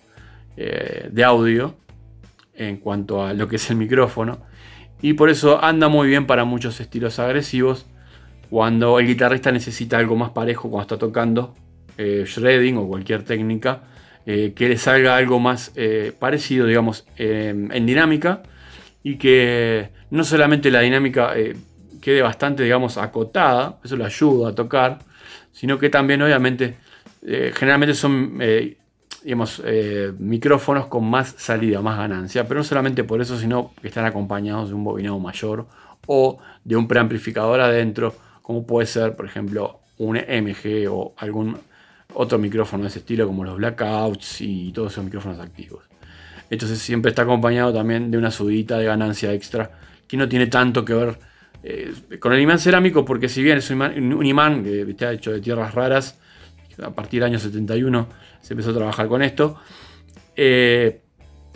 eh, 0.56 1.08
de 1.12 1.24
audio 1.24 1.76
en 2.54 2.78
cuanto 2.78 3.24
a 3.24 3.32
lo 3.34 3.46
que 3.46 3.54
es 3.54 3.70
el 3.70 3.76
micrófono. 3.76 4.40
Y 5.00 5.12
por 5.12 5.30
eso 5.30 5.62
anda 5.62 5.88
muy 5.88 6.08
bien 6.08 6.26
para 6.26 6.44
muchos 6.44 6.80
estilos 6.80 7.20
agresivos 7.20 7.86
cuando 8.50 8.98
el 8.98 9.06
guitarrista 9.06 9.52
necesita 9.52 9.96
algo 9.96 10.16
más 10.16 10.30
parejo 10.30 10.68
cuando 10.68 10.82
está 10.82 10.98
tocando 10.98 11.54
eh, 11.96 12.24
shredding 12.26 12.76
o 12.76 12.88
cualquier 12.88 13.22
técnica, 13.22 13.82
eh, 14.26 14.52
que 14.56 14.68
le 14.68 14.76
salga 14.76 15.16
algo 15.16 15.38
más 15.38 15.72
parecido, 16.18 16.66
digamos, 16.66 17.06
en 17.16 17.86
dinámica 17.86 18.42
y 19.04 19.18
que 19.18 19.90
no 20.10 20.24
solamente 20.24 20.72
la 20.72 20.80
dinámica 20.80 21.32
quede 22.02 22.22
bastante, 22.22 22.64
digamos, 22.64 22.98
acotada, 22.98 23.78
eso 23.84 23.96
le 23.96 24.04
ayuda 24.04 24.50
a 24.50 24.54
tocar, 24.54 24.98
sino 25.52 25.78
que 25.78 25.90
también, 25.90 26.22
obviamente, 26.22 26.76
generalmente 27.22 27.94
son, 27.94 28.38
digamos, 29.22 29.62
micrófonos 30.18 30.86
con 30.86 31.04
más 31.08 31.34
salida, 31.36 31.82
más 31.82 31.98
ganancia, 31.98 32.46
pero 32.48 32.60
no 32.60 32.64
solamente 32.64 33.04
por 33.04 33.20
eso, 33.20 33.38
sino 33.38 33.72
que 33.80 33.88
están 33.88 34.04
acompañados 34.04 34.68
de 34.68 34.74
un 34.74 34.84
bobinado 34.84 35.18
mayor 35.18 35.66
o 36.06 36.38
de 36.64 36.76
un 36.76 36.88
preamplificador 36.88 37.60
adentro 37.60 38.14
como 38.42 38.66
puede 38.66 38.86
ser, 38.86 39.14
por 39.14 39.26
ejemplo, 39.26 39.80
un 39.98 40.16
MG 40.16 40.88
o 40.90 41.14
algún 41.18 41.56
otro 42.14 42.38
micrófono 42.38 42.82
de 42.82 42.88
ese 42.88 42.98
estilo, 42.98 43.26
como 43.26 43.44
los 43.44 43.56
blackouts 43.56 44.40
y 44.40 44.72
todos 44.72 44.92
esos 44.92 45.04
micrófonos 45.04 45.38
activos. 45.38 45.84
Entonces 46.48 46.80
siempre 46.80 47.10
está 47.10 47.22
acompañado 47.22 47.72
también 47.72 48.10
de 48.10 48.18
una 48.18 48.32
subidita 48.32 48.76
de 48.78 48.86
ganancia 48.86 49.32
extra 49.32 49.70
que 50.08 50.16
no 50.16 50.28
tiene 50.28 50.48
tanto 50.48 50.84
que 50.84 50.94
ver 50.94 51.18
eh, 51.62 51.92
con 52.18 52.32
el 52.32 52.40
imán 52.40 52.58
cerámico, 52.58 53.04
porque 53.04 53.28
si 53.28 53.42
bien 53.42 53.58
es 53.58 53.70
un 53.70 54.26
imán, 54.26 54.64
que 54.64 54.82
está 54.82 55.12
hecho 55.12 55.32
de 55.32 55.40
tierras 55.40 55.74
raras, 55.74 56.18
a 56.82 56.90
partir 56.90 57.20
del 57.20 57.30
año 57.30 57.38
71 57.38 58.08
se 58.40 58.54
empezó 58.54 58.70
a 58.70 58.74
trabajar 58.74 59.08
con 59.08 59.22
esto, 59.22 59.58
eh, 60.36 61.02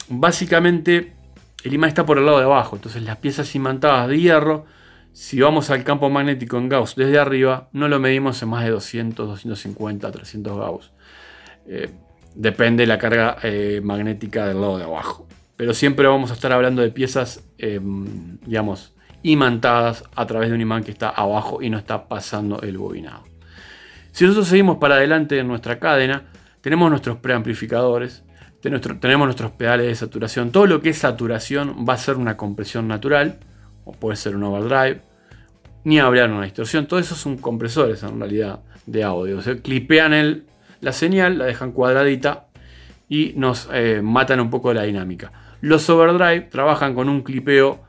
básicamente 0.08 1.14
el 1.62 1.72
imán 1.72 1.88
está 1.88 2.04
por 2.04 2.18
el 2.18 2.26
lado 2.26 2.38
de 2.38 2.44
abajo, 2.44 2.76
entonces 2.76 3.02
las 3.02 3.16
piezas 3.16 3.54
imantadas 3.54 4.08
de 4.08 4.20
hierro, 4.20 4.66
si 5.14 5.40
vamos 5.40 5.70
al 5.70 5.84
campo 5.84 6.10
magnético 6.10 6.58
en 6.58 6.68
Gauss 6.68 6.96
desde 6.96 7.18
arriba, 7.18 7.70
no 7.72 7.88
lo 7.88 7.98
medimos 7.98 8.42
en 8.42 8.50
más 8.50 8.64
de 8.64 8.70
200, 8.70 9.26
250, 9.26 10.10
300 10.10 10.58
Gauss. 10.58 10.92
Eh, 11.66 11.88
depende 12.34 12.82
de 12.82 12.88
la 12.88 12.98
carga 12.98 13.38
magnética 13.80 14.48
del 14.48 14.60
lado 14.60 14.76
de 14.76 14.84
abajo. 14.84 15.28
Pero 15.56 15.72
siempre 15.72 16.08
vamos 16.08 16.32
a 16.32 16.34
estar 16.34 16.50
hablando 16.50 16.82
de 16.82 16.90
piezas, 16.90 17.44
digamos, 17.56 18.93
imantadas 19.24 20.04
a 20.14 20.26
través 20.26 20.50
de 20.50 20.54
un 20.54 20.60
imán 20.60 20.84
que 20.84 20.92
está 20.92 21.08
abajo 21.08 21.62
y 21.62 21.70
no 21.70 21.78
está 21.78 22.06
pasando 22.06 22.60
el 22.60 22.78
bobinado. 22.78 23.24
Si 24.12 24.24
nosotros 24.24 24.46
seguimos 24.48 24.76
para 24.76 24.94
adelante 24.96 25.38
en 25.38 25.48
nuestra 25.48 25.80
cadena, 25.80 26.22
tenemos 26.60 26.88
nuestros 26.90 27.16
preamplificadores, 27.16 28.22
tenemos 28.60 29.26
nuestros 29.26 29.50
pedales 29.52 29.86
de 29.86 29.94
saturación. 29.94 30.52
Todo 30.52 30.66
lo 30.66 30.80
que 30.80 30.90
es 30.90 30.98
saturación 30.98 31.84
va 31.88 31.94
a 31.94 31.98
ser 31.98 32.16
una 32.16 32.36
compresión 32.36 32.86
natural, 32.86 33.38
o 33.84 33.92
puede 33.92 34.16
ser 34.16 34.36
un 34.36 34.44
overdrive, 34.44 35.00
ni 35.84 35.98
hablar 35.98 36.30
una 36.30 36.44
distorsión. 36.44 36.86
Todo 36.86 37.00
eso 37.00 37.14
son 37.14 37.38
compresores 37.38 38.02
en 38.02 38.20
realidad 38.20 38.60
de 38.86 39.04
audio. 39.04 39.38
O 39.38 39.62
clipean 39.62 40.44
la 40.80 40.92
señal, 40.92 41.38
la 41.38 41.46
dejan 41.46 41.72
cuadradita 41.72 42.46
y 43.08 43.32
nos 43.36 43.68
eh, 43.72 44.00
matan 44.02 44.40
un 44.40 44.50
poco 44.50 44.72
la 44.74 44.82
dinámica. 44.82 45.32
Los 45.60 45.88
overdrive 45.88 46.42
trabajan 46.42 46.94
con 46.94 47.08
un 47.08 47.22
clipeo 47.22 47.83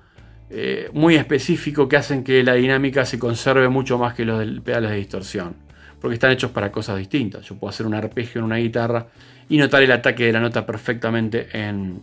eh, 0.50 0.90
muy 0.94 1.16
específico 1.16 1.90
que 1.90 1.98
hacen 1.98 2.24
que 2.24 2.44
la 2.44 2.54
dinámica 2.54 3.04
se 3.04 3.18
conserve 3.18 3.68
mucho 3.68 3.98
más 3.98 4.14
que 4.14 4.25
los 4.25 4.46
pedales 4.62 4.92
de 4.92 4.98
distorsión. 4.98 5.56
Porque 6.00 6.16
están 6.16 6.32
hechos 6.32 6.52
para 6.52 6.72
cosas 6.72 6.98
distintas. 6.98 7.46
Yo 7.46 7.56
puedo 7.56 7.70
hacer 7.70 7.86
un 7.86 7.96
arpegio 7.96 8.40
en 8.40 8.46
una 8.46 8.58
guitarra 8.58 9.08
y 9.50 9.58
notar 9.58 9.82
el 9.82 9.92
ataque 9.92 10.25
de 10.25 10.34
la 10.34 10.40
nota 10.40 10.66
perfectamente 10.66 11.48
en, 11.52 12.02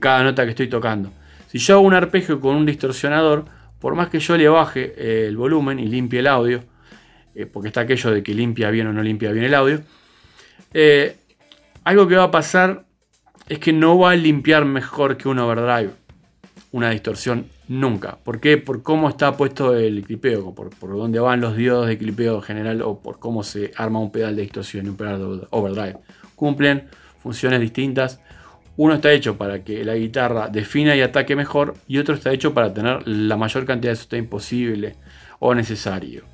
cada 0.00 0.24
nota 0.24 0.44
que 0.44 0.50
estoy 0.50 0.68
tocando. 0.68 1.12
Si 1.46 1.58
yo 1.58 1.74
hago 1.74 1.86
un 1.86 1.94
arpegio 1.94 2.40
con 2.40 2.56
un 2.56 2.66
distorsionador, 2.66 3.44
por 3.78 3.94
más 3.94 4.08
que 4.08 4.18
yo 4.18 4.36
le 4.36 4.48
baje 4.48 4.94
eh, 4.96 5.26
el 5.28 5.36
volumen 5.36 5.78
y 5.78 5.86
limpie 5.86 6.20
el 6.20 6.26
audio, 6.26 6.64
eh, 7.34 7.46
porque 7.46 7.68
está 7.68 7.82
aquello 7.82 8.10
de 8.10 8.22
que 8.22 8.34
limpia 8.34 8.70
bien 8.70 8.88
o 8.88 8.92
no 8.92 9.02
limpia 9.02 9.30
bien 9.30 9.44
el 9.44 9.54
audio, 9.54 9.82
algo 11.84 12.08
que 12.08 12.16
va 12.16 12.24
a 12.24 12.30
pasar 12.30 12.84
es 13.48 13.60
que 13.60 13.72
no 13.72 13.96
va 13.98 14.12
a 14.12 14.16
limpiar 14.16 14.64
mejor 14.64 15.16
que 15.16 15.28
un 15.28 15.38
overdrive 15.38 15.92
una 16.74 16.90
distorsión 16.90 17.46
nunca. 17.68 18.18
¿Por 18.24 18.40
qué? 18.40 18.56
Por 18.56 18.82
cómo 18.82 19.08
está 19.08 19.36
puesto 19.36 19.76
el 19.76 20.02
clipeo, 20.02 20.52
por, 20.56 20.70
por 20.70 20.90
dónde 20.90 21.20
van 21.20 21.40
los 21.40 21.56
diodos 21.56 21.86
de 21.86 21.96
clipeo 21.96 22.40
general 22.40 22.82
o 22.82 22.98
por 22.98 23.20
cómo 23.20 23.44
se 23.44 23.70
arma 23.76 24.00
un 24.00 24.10
pedal 24.10 24.34
de 24.34 24.42
distorsión 24.42 24.84
y 24.84 24.88
un 24.88 24.96
pedal 24.96 25.40
de 25.40 25.46
overdrive. 25.50 25.98
Cumplen 26.34 26.88
funciones 27.22 27.60
distintas. 27.60 28.18
Uno 28.76 28.94
está 28.94 29.12
hecho 29.12 29.38
para 29.38 29.62
que 29.62 29.84
la 29.84 29.94
guitarra 29.94 30.48
defina 30.48 30.96
y 30.96 31.00
ataque 31.00 31.36
mejor 31.36 31.74
y 31.86 31.98
otro 31.98 32.16
está 32.16 32.32
hecho 32.32 32.52
para 32.54 32.74
tener 32.74 33.06
la 33.06 33.36
mayor 33.36 33.66
cantidad 33.66 33.92
de 33.92 33.96
sustain 33.96 34.26
posible 34.26 34.96
o 35.38 35.54
necesario. 35.54 36.24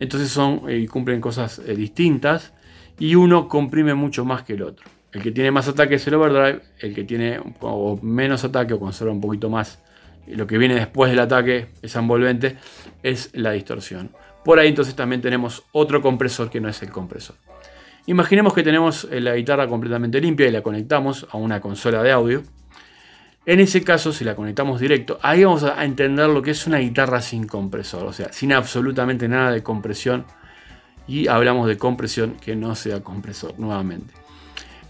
Entonces 0.00 0.30
son 0.30 0.62
y 0.68 0.88
cumplen 0.88 1.20
cosas 1.20 1.60
eh, 1.64 1.76
distintas 1.76 2.52
y 2.98 3.14
uno 3.14 3.46
comprime 3.46 3.94
mucho 3.94 4.24
más 4.24 4.42
que 4.42 4.54
el 4.54 4.62
otro. 4.62 4.84
El 5.12 5.22
que 5.22 5.32
tiene 5.32 5.50
más 5.50 5.66
ataque 5.68 5.96
es 5.96 6.06
el 6.06 6.14
overdrive, 6.14 6.60
el 6.78 6.94
que 6.94 7.04
tiene 7.04 7.40
menos 8.02 8.44
ataque 8.44 8.74
o 8.74 8.80
conserva 8.80 9.12
un 9.12 9.20
poquito 9.20 9.50
más 9.50 9.80
lo 10.26 10.46
que 10.46 10.58
viene 10.58 10.74
después 10.74 11.10
del 11.10 11.18
ataque, 11.18 11.68
esa 11.82 11.98
envolvente, 11.98 12.56
es 13.02 13.30
la 13.32 13.52
distorsión. 13.52 14.10
Por 14.44 14.58
ahí 14.58 14.68
entonces 14.68 14.94
también 14.94 15.20
tenemos 15.20 15.64
otro 15.72 16.00
compresor 16.00 16.50
que 16.50 16.60
no 16.60 16.68
es 16.68 16.82
el 16.82 16.90
compresor. 16.90 17.36
Imaginemos 18.06 18.54
que 18.54 18.62
tenemos 18.62 19.08
la 19.10 19.34
guitarra 19.34 19.68
completamente 19.68 20.20
limpia 20.20 20.46
y 20.46 20.50
la 20.50 20.62
conectamos 20.62 21.26
a 21.30 21.36
una 21.36 21.60
consola 21.60 22.02
de 22.02 22.12
audio. 22.12 22.42
En 23.46 23.60
ese 23.60 23.82
caso, 23.82 24.12
si 24.12 24.24
la 24.24 24.34
conectamos 24.34 24.80
directo, 24.80 25.18
ahí 25.22 25.44
vamos 25.44 25.64
a 25.64 25.84
entender 25.84 26.28
lo 26.28 26.42
que 26.42 26.52
es 26.52 26.66
una 26.66 26.78
guitarra 26.78 27.20
sin 27.20 27.46
compresor, 27.46 28.04
o 28.04 28.12
sea, 28.12 28.32
sin 28.32 28.52
absolutamente 28.52 29.28
nada 29.28 29.50
de 29.50 29.62
compresión. 29.62 30.24
Y 31.06 31.26
hablamos 31.26 31.66
de 31.66 31.76
compresión 31.76 32.36
que 32.36 32.54
no 32.54 32.74
sea 32.74 33.00
compresor 33.00 33.58
nuevamente. 33.58 34.19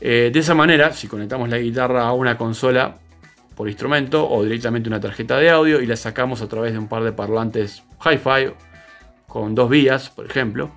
Eh, 0.00 0.30
de 0.33 0.40
esa 0.40 0.54
manera, 0.54 0.92
si 0.92 1.09
conectamos 1.09 1.49
la 1.49 1.59
guitarra 1.59 2.07
a 2.07 2.12
una 2.12 2.38
consola 2.38 2.97
por 3.54 3.69
instrumento 3.69 4.28
o 4.28 4.42
directamente 4.42 4.88
una 4.88 5.00
tarjeta 5.00 5.37
de 5.37 5.50
audio 5.50 5.80
y 5.80 5.87
la 5.87 5.97
sacamos 5.97 6.40
a 6.40 6.49
través 6.49 6.73
de 6.73 6.78
un 6.78 6.88
par 6.88 7.02
de 7.02 7.12
parlantes 7.12 7.83
hi-fi 8.02 8.52
con 9.26 9.54
dos 9.54 9.69
vías, 9.69 10.11
por 10.11 10.25
ejemplo, 10.25 10.71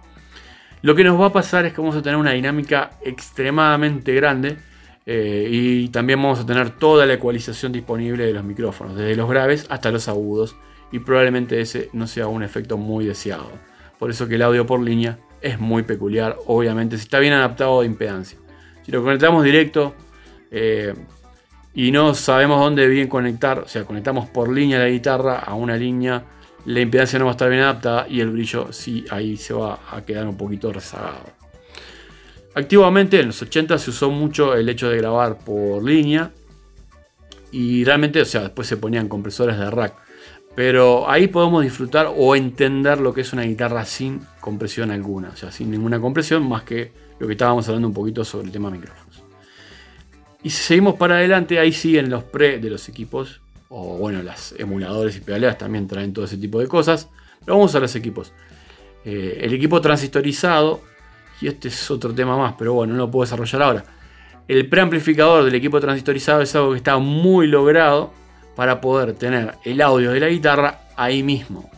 lo 0.82 0.96
que 0.96 1.06
nos 1.06 1.20
va 1.20 1.28
a 1.28 1.32
pasar 1.32 1.66
es 1.66 1.74
que 1.74 1.80
vamos 1.80 1.96
a 1.96 2.02
tener 2.02 2.18
una 2.18 2.32
dinámica 2.32 2.92
extremadamente 3.02 4.14
grande 4.14 4.58
eh, 5.06 5.48
y 5.50 5.88
también 5.90 6.22
vamos 6.22 6.42
a 6.42 6.46
tener 6.46 6.72
toda 6.72 7.06
la 7.06 7.14
ecualización 7.14 7.72
disponible 7.72 8.26
de 8.26 8.34
los 8.34 8.44
micrófonos, 8.44 8.98
desde 8.98 9.16
los 9.16 9.30
graves 9.30 9.66
hasta 9.70 9.92
los 9.92 10.10
agudos, 10.10 10.58
y 10.92 11.00
probablemente 11.00 11.62
ese 11.62 11.90
no 11.94 12.06
sea 12.06 12.28
un 12.28 12.44
efecto 12.44 12.78
muy 12.78 13.06
deseado. 13.06 13.50
Por 13.98 14.12
eso 14.12 14.28
que 14.28 14.36
el 14.36 14.42
audio 14.42 14.66
por 14.66 14.82
línea 14.82 15.20
es 15.42 15.58
muy 15.58 15.84
peculiar, 15.84 16.38
obviamente, 16.48 16.98
si 16.98 17.04
está 17.04 17.20
bien 17.20 17.34
adaptado 17.34 17.80
de 17.80 17.88
impedancia. 17.88 18.38
Si 18.86 18.92
lo 18.92 19.04
conectamos 19.04 19.44
directo 19.44 19.94
eh, 20.52 20.94
y 21.74 21.92
no 21.92 22.14
sabemos 22.14 22.60
dónde 22.60 22.88
bien 22.88 23.08
conectar, 23.08 23.60
o 23.60 23.68
sea, 23.68 23.86
conectamos 23.86 24.30
por 24.30 24.50
línea 24.50 24.80
la 24.80 24.90
guitarra 24.90 25.40
a 25.40 25.54
una 25.56 25.76
línea, 25.76 26.24
la 26.66 26.80
impedancia 26.80 27.20
no 27.20 27.26
va 27.26 27.32
a 27.32 27.34
estar 27.34 27.50
bien 27.50 27.62
adaptada 27.62 28.08
y 28.08 28.22
el 28.22 28.32
brillo 28.32 28.72
sí 28.72 29.06
ahí 29.10 29.38
se 29.38 29.54
va 29.54 29.80
a 29.92 30.02
quedar 30.06 30.28
un 30.28 30.38
poquito 30.38 30.72
rezagado. 30.72 31.44
Activamente 32.56 33.20
en 33.20 33.28
los 33.28 33.42
80 33.42 33.78
se 33.80 33.90
usó 33.90 34.12
mucho 34.12 34.54
el 34.56 34.70
hecho 34.70 34.90
de 34.90 34.98
grabar 34.98 35.40
por 35.40 35.84
línea 35.84 36.32
y 37.52 37.84
realmente, 37.84 38.22
o 38.22 38.26
sea, 38.26 38.42
después 38.42 38.68
se 38.68 38.78
ponían 38.78 39.08
compresores 39.08 39.58
de 39.58 39.70
rack. 39.70 40.03
Pero 40.56 41.10
ahí 41.10 41.28
podemos 41.28 41.64
disfrutar 41.64 42.14
o 42.16 42.36
entender 42.36 43.00
lo 43.00 43.14
que 43.14 43.22
es 43.22 43.34
una 43.34 43.44
guitarra 43.44 43.86
sin 43.86 44.22
compresión 44.40 44.92
alguna, 44.92 45.30
o 45.30 45.36
sea, 45.36 45.52
sin 45.52 45.72
ninguna 45.72 46.00
compresión 46.00 46.48
más 46.48 46.64
que 46.64 46.92
lo 47.20 47.26
que 47.28 47.34
estábamos 47.34 47.68
hablando 47.68 47.88
un 47.88 47.94
poquito 47.94 48.24
sobre 48.24 48.48
el 48.48 48.52
tema 48.52 48.70
micrófonos. 48.70 49.24
Y 50.44 50.50
si 50.50 50.62
seguimos 50.62 50.96
para 50.96 51.16
adelante, 51.16 51.58
ahí 51.58 51.72
siguen 51.72 52.10
los 52.10 52.24
pre 52.24 52.60
de 52.60 52.70
los 52.70 52.88
equipos, 52.90 53.42
o 53.70 53.98
bueno, 53.98 54.22
las 54.22 54.54
emuladores 54.60 55.16
y 55.18 55.22
pedaleas 55.22 55.58
también 55.58 55.88
traen 55.88 56.14
todo 56.14 56.26
ese 56.26 56.38
tipo 56.38 56.60
de 56.60 56.68
cosas. 56.68 57.10
Pero 57.44 57.58
vamos 57.58 57.74
a 57.76 57.80
los 57.80 57.96
equipos. 57.96 58.34
Eh, 59.06 59.40
el 59.42 59.54
equipo 59.54 59.82
transistorizado, 59.82 60.82
y 61.42 61.48
este 61.48 61.70
es 61.70 61.90
otro 61.90 62.14
tema 62.14 62.38
más, 62.38 62.56
pero 62.60 62.74
bueno, 62.74 62.94
no 62.94 63.00
lo 63.00 63.12
puedo 63.12 63.24
desarrollar 63.24 63.62
ahora. 63.62 63.86
El 64.48 64.68
preamplificador 64.68 65.46
del 65.46 65.56
equipo 65.56 65.80
transistorizado 65.80 66.42
es 66.42 66.54
algo 66.56 66.72
que 66.72 66.78
está 66.78 66.98
muy 66.98 67.48
logrado 67.48 68.12
para 68.56 68.82
poder 68.82 69.14
tener 69.14 69.56
el 69.64 69.82
audio 69.82 70.12
de 70.12 70.20
la 70.20 70.30
guitarra 70.30 70.82
ahí 70.96 71.24
mismo. 71.24 71.70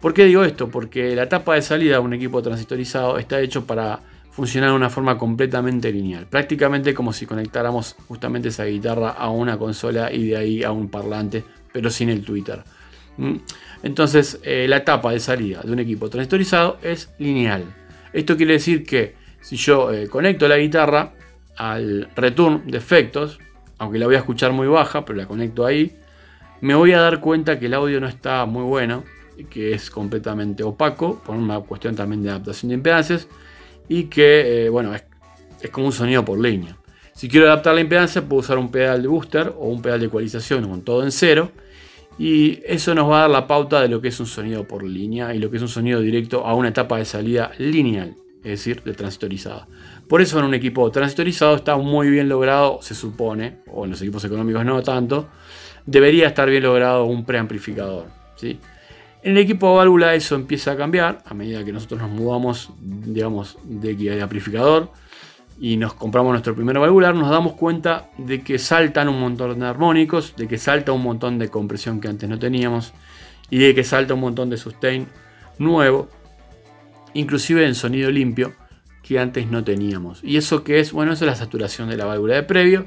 ¿Por 0.00 0.14
qué 0.14 0.24
digo 0.24 0.44
esto? 0.44 0.68
Porque 0.68 1.16
la 1.16 1.28
tapa 1.28 1.54
de 1.54 1.62
salida 1.62 1.94
de 1.94 2.00
un 2.00 2.14
equipo 2.14 2.40
transistorizado 2.40 3.18
está 3.18 3.40
hecho 3.40 3.66
para 3.66 4.00
funcionar 4.30 4.70
de 4.70 4.76
una 4.76 4.90
forma 4.90 5.18
completamente 5.18 5.90
lineal. 5.90 6.26
Prácticamente 6.26 6.94
como 6.94 7.12
si 7.12 7.26
conectáramos 7.26 7.96
justamente 8.06 8.48
esa 8.48 8.64
guitarra 8.64 9.10
a 9.10 9.30
una 9.30 9.58
consola 9.58 10.12
y 10.12 10.28
de 10.28 10.36
ahí 10.36 10.62
a 10.62 10.70
un 10.70 10.88
parlante, 10.88 11.42
pero 11.72 11.90
sin 11.90 12.08
el 12.10 12.24
Twitter. 12.24 12.62
¿Mm? 13.16 13.34
Entonces, 13.82 14.38
eh, 14.44 14.66
la 14.68 14.84
tapa 14.84 15.10
de 15.10 15.18
salida 15.18 15.62
de 15.62 15.72
un 15.72 15.80
equipo 15.80 16.08
transistorizado 16.08 16.78
es 16.82 17.10
lineal. 17.18 17.64
Esto 18.12 18.36
quiere 18.36 18.52
decir 18.52 18.84
que 18.84 19.16
si 19.40 19.56
yo 19.56 19.92
eh, 19.92 20.06
conecto 20.06 20.46
la 20.46 20.58
guitarra 20.58 21.14
al 21.56 22.08
return 22.14 22.70
de 22.70 22.78
efectos, 22.78 23.40
aunque 23.78 23.98
la 23.98 24.06
voy 24.06 24.16
a 24.16 24.18
escuchar 24.18 24.52
muy 24.52 24.66
baja, 24.66 25.04
pero 25.04 25.18
la 25.18 25.26
conecto 25.26 25.64
ahí, 25.64 25.96
me 26.60 26.74
voy 26.74 26.92
a 26.92 27.00
dar 27.00 27.20
cuenta 27.20 27.58
que 27.58 27.66
el 27.66 27.74
audio 27.74 28.00
no 28.00 28.08
está 28.08 28.44
muy 28.44 28.64
bueno, 28.64 29.04
que 29.44 29.72
es 29.72 29.90
completamente 29.90 30.62
opaco, 30.62 31.22
por 31.24 31.36
una 31.36 31.60
cuestión 31.60 31.94
también 31.94 32.22
de 32.22 32.30
adaptación 32.30 32.70
de 32.70 32.74
impedancias 32.74 33.28
y 33.88 34.04
que, 34.04 34.66
eh, 34.66 34.68
bueno, 34.68 34.94
es, 34.94 35.04
como 35.70 35.86
un 35.86 35.92
sonido 35.92 36.24
por 36.24 36.38
línea. 36.38 36.76
Si 37.14 37.28
quiero 37.28 37.46
adaptar 37.46 37.74
la 37.74 37.80
impedancia, 37.80 38.22
puedo 38.22 38.40
usar 38.40 38.58
un 38.58 38.70
pedal 38.70 39.02
de 39.02 39.08
booster 39.08 39.52
o 39.56 39.68
un 39.68 39.82
pedal 39.82 40.00
de 40.00 40.06
ecualización 40.06 40.68
con 40.68 40.82
todo 40.82 41.02
en 41.02 41.10
cero. 41.10 41.50
Y 42.16 42.60
eso 42.64 42.94
nos 42.94 43.10
va 43.10 43.18
a 43.18 43.20
dar 43.22 43.30
la 43.30 43.46
pauta 43.46 43.80
de 43.80 43.88
lo 43.88 44.00
que 44.00 44.08
es 44.08 44.20
un 44.20 44.26
sonido 44.26 44.66
por 44.66 44.82
línea 44.82 45.34
y 45.34 45.38
lo 45.38 45.50
que 45.50 45.56
es 45.56 45.62
un 45.62 45.68
sonido 45.68 46.00
directo 46.00 46.44
a 46.44 46.54
una 46.54 46.68
etapa 46.68 46.98
de 46.98 47.04
salida 47.04 47.52
lineal, 47.58 48.16
es 48.38 48.50
decir, 48.50 48.82
de 48.82 48.92
transistorizada. 48.92 49.68
Por 50.08 50.22
eso 50.22 50.38
en 50.38 50.46
un 50.46 50.54
equipo 50.54 50.90
transistorizado 50.90 51.56
está 51.56 51.76
muy 51.76 52.08
bien 52.08 52.28
logrado, 52.30 52.78
se 52.80 52.94
supone, 52.94 53.58
o 53.70 53.84
en 53.84 53.90
los 53.90 54.00
equipos 54.00 54.24
económicos 54.24 54.64
no 54.64 54.82
tanto, 54.82 55.28
debería 55.84 56.28
estar 56.28 56.48
bien 56.48 56.62
logrado 56.62 57.04
un 57.04 57.26
preamplificador. 57.26 58.06
¿sí? 58.34 58.58
En 59.22 59.32
el 59.32 59.38
equipo 59.38 59.74
válvula 59.74 60.14
eso 60.14 60.34
empieza 60.34 60.72
a 60.72 60.76
cambiar 60.76 61.18
a 61.26 61.34
medida 61.34 61.62
que 61.62 61.72
nosotros 61.72 62.00
nos 62.00 62.10
mudamos, 62.10 62.70
digamos, 62.80 63.58
de 63.64 64.22
amplificador 64.22 64.90
y 65.60 65.76
nos 65.76 65.92
compramos 65.92 66.32
nuestro 66.32 66.54
primer 66.54 66.78
valvular, 66.78 67.14
nos 67.14 67.28
damos 67.28 67.52
cuenta 67.54 68.08
de 68.16 68.42
que 68.42 68.58
saltan 68.58 69.08
un 69.08 69.20
montón 69.20 69.58
de 69.58 69.66
armónicos, 69.66 70.36
de 70.36 70.48
que 70.48 70.56
salta 70.56 70.92
un 70.92 71.02
montón 71.02 71.38
de 71.38 71.50
compresión 71.50 72.00
que 72.00 72.08
antes 72.08 72.28
no 72.30 72.38
teníamos 72.38 72.94
y 73.50 73.58
de 73.58 73.74
que 73.74 73.84
salta 73.84 74.14
un 74.14 74.20
montón 74.20 74.48
de 74.48 74.56
sustain 74.56 75.06
nuevo, 75.58 76.08
inclusive 77.12 77.66
en 77.66 77.74
sonido 77.74 78.10
limpio 78.10 78.54
que 79.08 79.18
antes 79.18 79.50
no 79.50 79.64
teníamos. 79.64 80.20
¿Y 80.22 80.36
eso 80.36 80.62
que 80.62 80.80
es? 80.80 80.92
Bueno, 80.92 81.14
eso 81.14 81.24
es 81.24 81.30
la 81.30 81.34
saturación 81.34 81.88
de 81.88 81.96
la 81.96 82.04
válvula 82.04 82.34
de 82.34 82.42
previo 82.42 82.84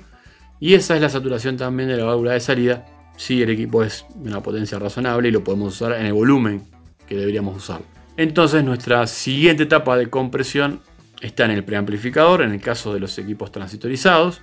y 0.60 0.76
esa 0.76 0.94
es 0.96 1.02
la 1.02 1.10
saturación 1.10 1.58
también 1.58 1.90
de 1.90 1.98
la 1.98 2.04
válvula 2.04 2.34
de 2.34 2.40
salida 2.40 2.86
si 3.18 3.42
el 3.42 3.50
equipo 3.50 3.84
es 3.84 4.06
de 4.14 4.30
una 4.30 4.42
potencia 4.42 4.78
razonable 4.78 5.30
y 5.30 5.32
lo 5.32 5.44
podemos 5.44 5.74
usar 5.74 5.94
en 5.94 6.06
el 6.06 6.14
volumen 6.14 6.62
que 7.08 7.16
deberíamos 7.16 7.58
usar. 7.58 7.82
Entonces 8.18 8.64
nuestra 8.64 9.08
siguiente 9.08 9.64
etapa 9.64 9.98
de 9.98 10.12
compresión 10.12 10.82
está 11.22 11.46
en 11.46 11.52
el 11.52 11.64
preamplificador, 11.64 12.44
en 12.44 12.52
el 12.52 12.62
caso 12.62 12.94
de 12.94 13.00
los 13.00 13.18
equipos 13.18 13.52
transitorizados. 13.52 14.42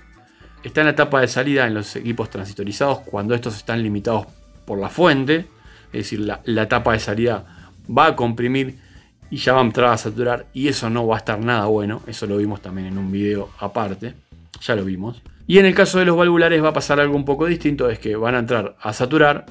Está 0.63 0.81
en 0.81 0.87
la 0.87 0.91
etapa 0.91 1.21
de 1.21 1.29
salida 1.29 1.65
en 1.65 1.75
los 1.75 1.95
equipos 1.95 2.29
transitorizados 2.29 2.99
cuando 2.99 3.35
estos 3.35 3.55
están 3.55 3.81
limitados 3.81 4.27
por 4.65 4.79
la 4.79 4.89
fuente. 4.89 5.47
Es 5.93 6.03
decir, 6.03 6.19
la, 6.19 6.41
etapa 6.61 6.91
de 6.91 6.99
salida 6.99 7.71
va 7.89 8.07
a 8.07 8.15
comprimir 8.17 8.79
y 9.31 9.37
ya 9.37 9.53
va 9.53 9.59
a 9.59 9.63
entrar 9.63 9.93
a 9.93 9.97
saturar 9.97 10.47
y 10.53 10.67
eso 10.67 10.89
no 10.89 11.05
va 11.05 11.15
a 11.15 11.19
estar 11.19 11.39
nada 11.39 11.65
bueno. 11.65 12.01
Eso 12.07 12.25
lo 12.25 12.37
vimos 12.37 12.61
también 12.61 12.87
en 12.87 12.97
un 12.97 13.11
video 13.11 13.49
aparte. 13.59 14.13
Ya 14.61 14.75
lo 14.75 14.83
vimos. 14.83 15.21
Y 15.47 15.57
en 15.57 15.65
el 15.65 15.73
caso 15.73 15.99
de 15.99 16.05
los 16.05 16.17
valvulares 16.17 16.63
va 16.63 16.69
a 16.69 16.73
pasar 16.73 16.99
algo 16.99 17.15
un 17.15 17.25
poco 17.25 17.45
distinto. 17.45 17.89
Es 17.89 17.99
que 17.99 18.15
van 18.15 18.35
a 18.35 18.39
entrar 18.39 18.75
a 18.79 18.93
saturar, 18.93 19.45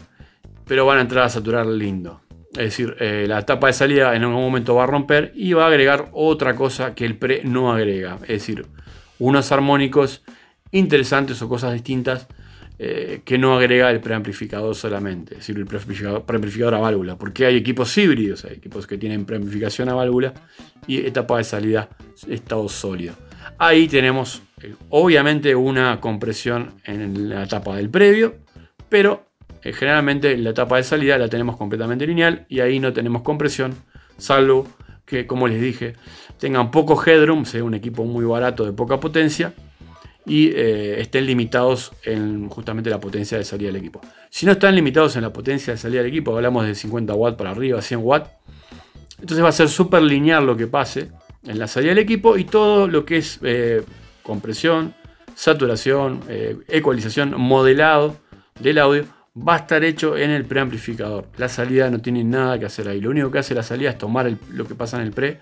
pero 0.67 0.87
van 0.87 0.99
a 0.99 1.01
entrar 1.03 1.25
a 1.25 1.29
saturar 1.29 1.67
lindo. 1.67 2.21
Es 2.53 2.65
decir, 2.65 2.97
eh, 2.99 3.27
la 3.29 3.41
etapa 3.41 3.69
de 3.69 3.73
salida 3.73 4.15
en 4.17 4.23
algún 4.23 4.43
momento 4.43 4.75
va 4.75 4.85
a 4.85 4.87
romper 4.87 5.33
y 5.35 5.53
va 5.53 5.65
a 5.65 5.69
agregar 5.69 6.09
otra 6.13 6.55
cosa 6.57 6.95
que 6.95 7.05
el 7.05 7.17
pre 7.17 7.43
no 7.45 7.73
agrega. 7.73 8.17
Es 8.23 8.29
decir, 8.29 8.67
unos 9.19 9.53
armónicos 9.53 10.23
interesantes 10.71 11.41
o 11.43 11.49
cosas 11.49 11.73
distintas 11.73 12.27
eh, 12.81 13.23
que 13.25 13.39
no 13.39 13.55
agrega 13.55 13.91
el 13.91 14.01
preamplificador 14.01 14.73
solamente, 14.73 15.35
es 15.35 15.41
decir, 15.41 15.57
el 15.57 15.67
preamplificador, 15.67 16.75
a 16.75 16.79
válvula, 16.79 17.17
porque 17.17 17.45
hay 17.45 17.57
equipos 17.57 17.99
híbridos, 17.99 18.45
hay 18.45 18.53
equipos 18.53 18.87
que 18.87 18.97
tienen 18.97 19.25
preamplificación 19.25 19.89
a 19.89 19.95
válvula 19.95 20.33
y 20.87 20.99
etapa 20.99 21.39
de 21.39 21.45
salida 21.45 21.89
estado 22.29 22.69
sólido. 22.69 23.15
Ahí 23.59 23.89
tenemos 23.89 24.43
eh, 24.63 24.77
obviamente 24.91 25.57
una 25.57 26.01
compresión 26.01 26.75
en 26.85 27.29
la 27.29 27.43
etapa 27.43 27.75
del 27.75 27.91
previo, 27.91 28.37
pero 28.89 29.27
eh, 29.65 29.73
generalmente 29.73 30.37
la 30.37 30.51
etapa 30.51 30.77
de 30.77 30.85
salida 30.85 31.19
la 31.19 31.29
tenemos 31.29 31.57
completamente 31.57 32.07
lineal 32.07 32.47
y 32.49 32.61
ahí 32.61 32.79
no 32.79 32.93
tenemos 32.93 33.23
compresión, 33.23 33.75
salvo 34.19 34.69
que, 35.05 35.27
como 35.27 35.49
les 35.49 35.61
dije, 35.61 35.97
tengan 36.39 36.71
poco 36.71 37.03
headroom, 37.05 37.45
sea 37.45 37.65
un 37.65 37.75
equipo 37.75 38.05
muy 38.05 38.25
barato 38.25 38.65
de 38.65 38.73
poca 38.73 39.01
potencia 39.01 39.53
y 40.29 40.49
eh, 40.49 41.01
estén 41.01 41.27
limitados 41.27 41.93
en 42.05 42.49
justamente 42.49 42.91
la 42.91 43.01
potencia 43.01 43.39
de 43.39 43.45
salida 43.45 43.69
del 43.69 43.77
equipo. 43.77 44.01
Si 44.31 44.47
no 44.47 44.53
están 44.53 44.75
limitados 44.75 45.17
en 45.17 45.23
la 45.23 45.33
potencia 45.33 45.73
de 45.73 45.79
salida 45.79 46.03
del 46.03 46.11
equipo, 46.11 46.37
hablamos 46.37 46.67
de 46.67 46.75
50 46.75 47.15
watts 47.15 47.37
para 47.37 47.51
arriba, 47.51 47.81
100 47.81 48.01
watts, 48.03 48.31
entonces 49.21 49.43
va 49.43 49.49
a 49.49 49.53
ser 49.53 49.69
súper 49.69 50.03
lineal 50.03 50.47
lo 50.47 50.57
que 50.57 50.67
pase 50.67 51.11
en 51.45 51.59
la 51.59 51.67
salida 51.67 51.91
del 51.91 51.99
equipo 51.99 52.37
y 52.37 52.45
todo 52.45 52.87
lo 52.87 53.05
que 53.05 53.17
es 53.17 53.41
eh, 53.43 53.83
compresión, 54.23 54.95
saturación, 55.35 56.21
eh, 56.29 56.57
ecualización, 56.69 57.35
modelado 57.41 58.17
del 58.61 58.79
audio 58.79 59.05
va 59.37 59.55
a 59.55 59.59
estar 59.59 59.85
hecho 59.85 60.17
en 60.17 60.31
el 60.31 60.45
preamplificador. 60.45 61.29
La 61.37 61.49
salida 61.49 61.91
no 61.91 62.01
tiene 62.01 62.25
nada 62.25 62.59
que 62.59 62.67
hacer 62.67 62.89
ahí. 62.89 63.01
Lo 63.01 63.11
único 63.11 63.31
que 63.31 63.39
hace 63.39 63.55
la 63.55 63.63
salida 63.63 63.91
es 63.91 63.99
tomar 63.99 64.33
lo 64.53 64.67
que 64.67 64.75
pasa 64.75 64.97
en 64.97 65.05
el 65.05 65.13
pre 65.13 65.41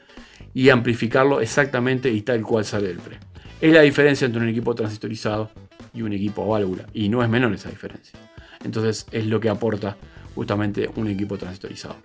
y 0.54 0.68
amplificarlo 0.68 1.40
exactamente 1.40 2.10
y 2.10 2.22
tal 2.22 2.42
cual 2.42 2.64
sale 2.64 2.88
del 2.88 2.98
pre. 2.98 3.18
Es 3.60 3.72
la 3.72 3.80
diferencia 3.80 4.26
entre 4.26 4.42
un 4.42 4.48
equipo 4.48 4.74
transistorizado 4.74 5.50
y 5.94 6.02
un 6.02 6.12
equipo 6.12 6.42
a 6.42 6.58
válvula. 6.58 6.84
Y 6.92 7.08
no 7.08 7.22
es 7.22 7.28
menor 7.28 7.54
esa 7.54 7.70
diferencia. 7.70 8.18
Entonces 8.64 9.06
es 9.12 9.26
lo 9.26 9.40
que 9.40 9.48
aporta 9.48 9.96
justamente 10.34 10.90
un 10.96 11.08
equipo 11.08 11.38
transistorizado. 11.38 11.96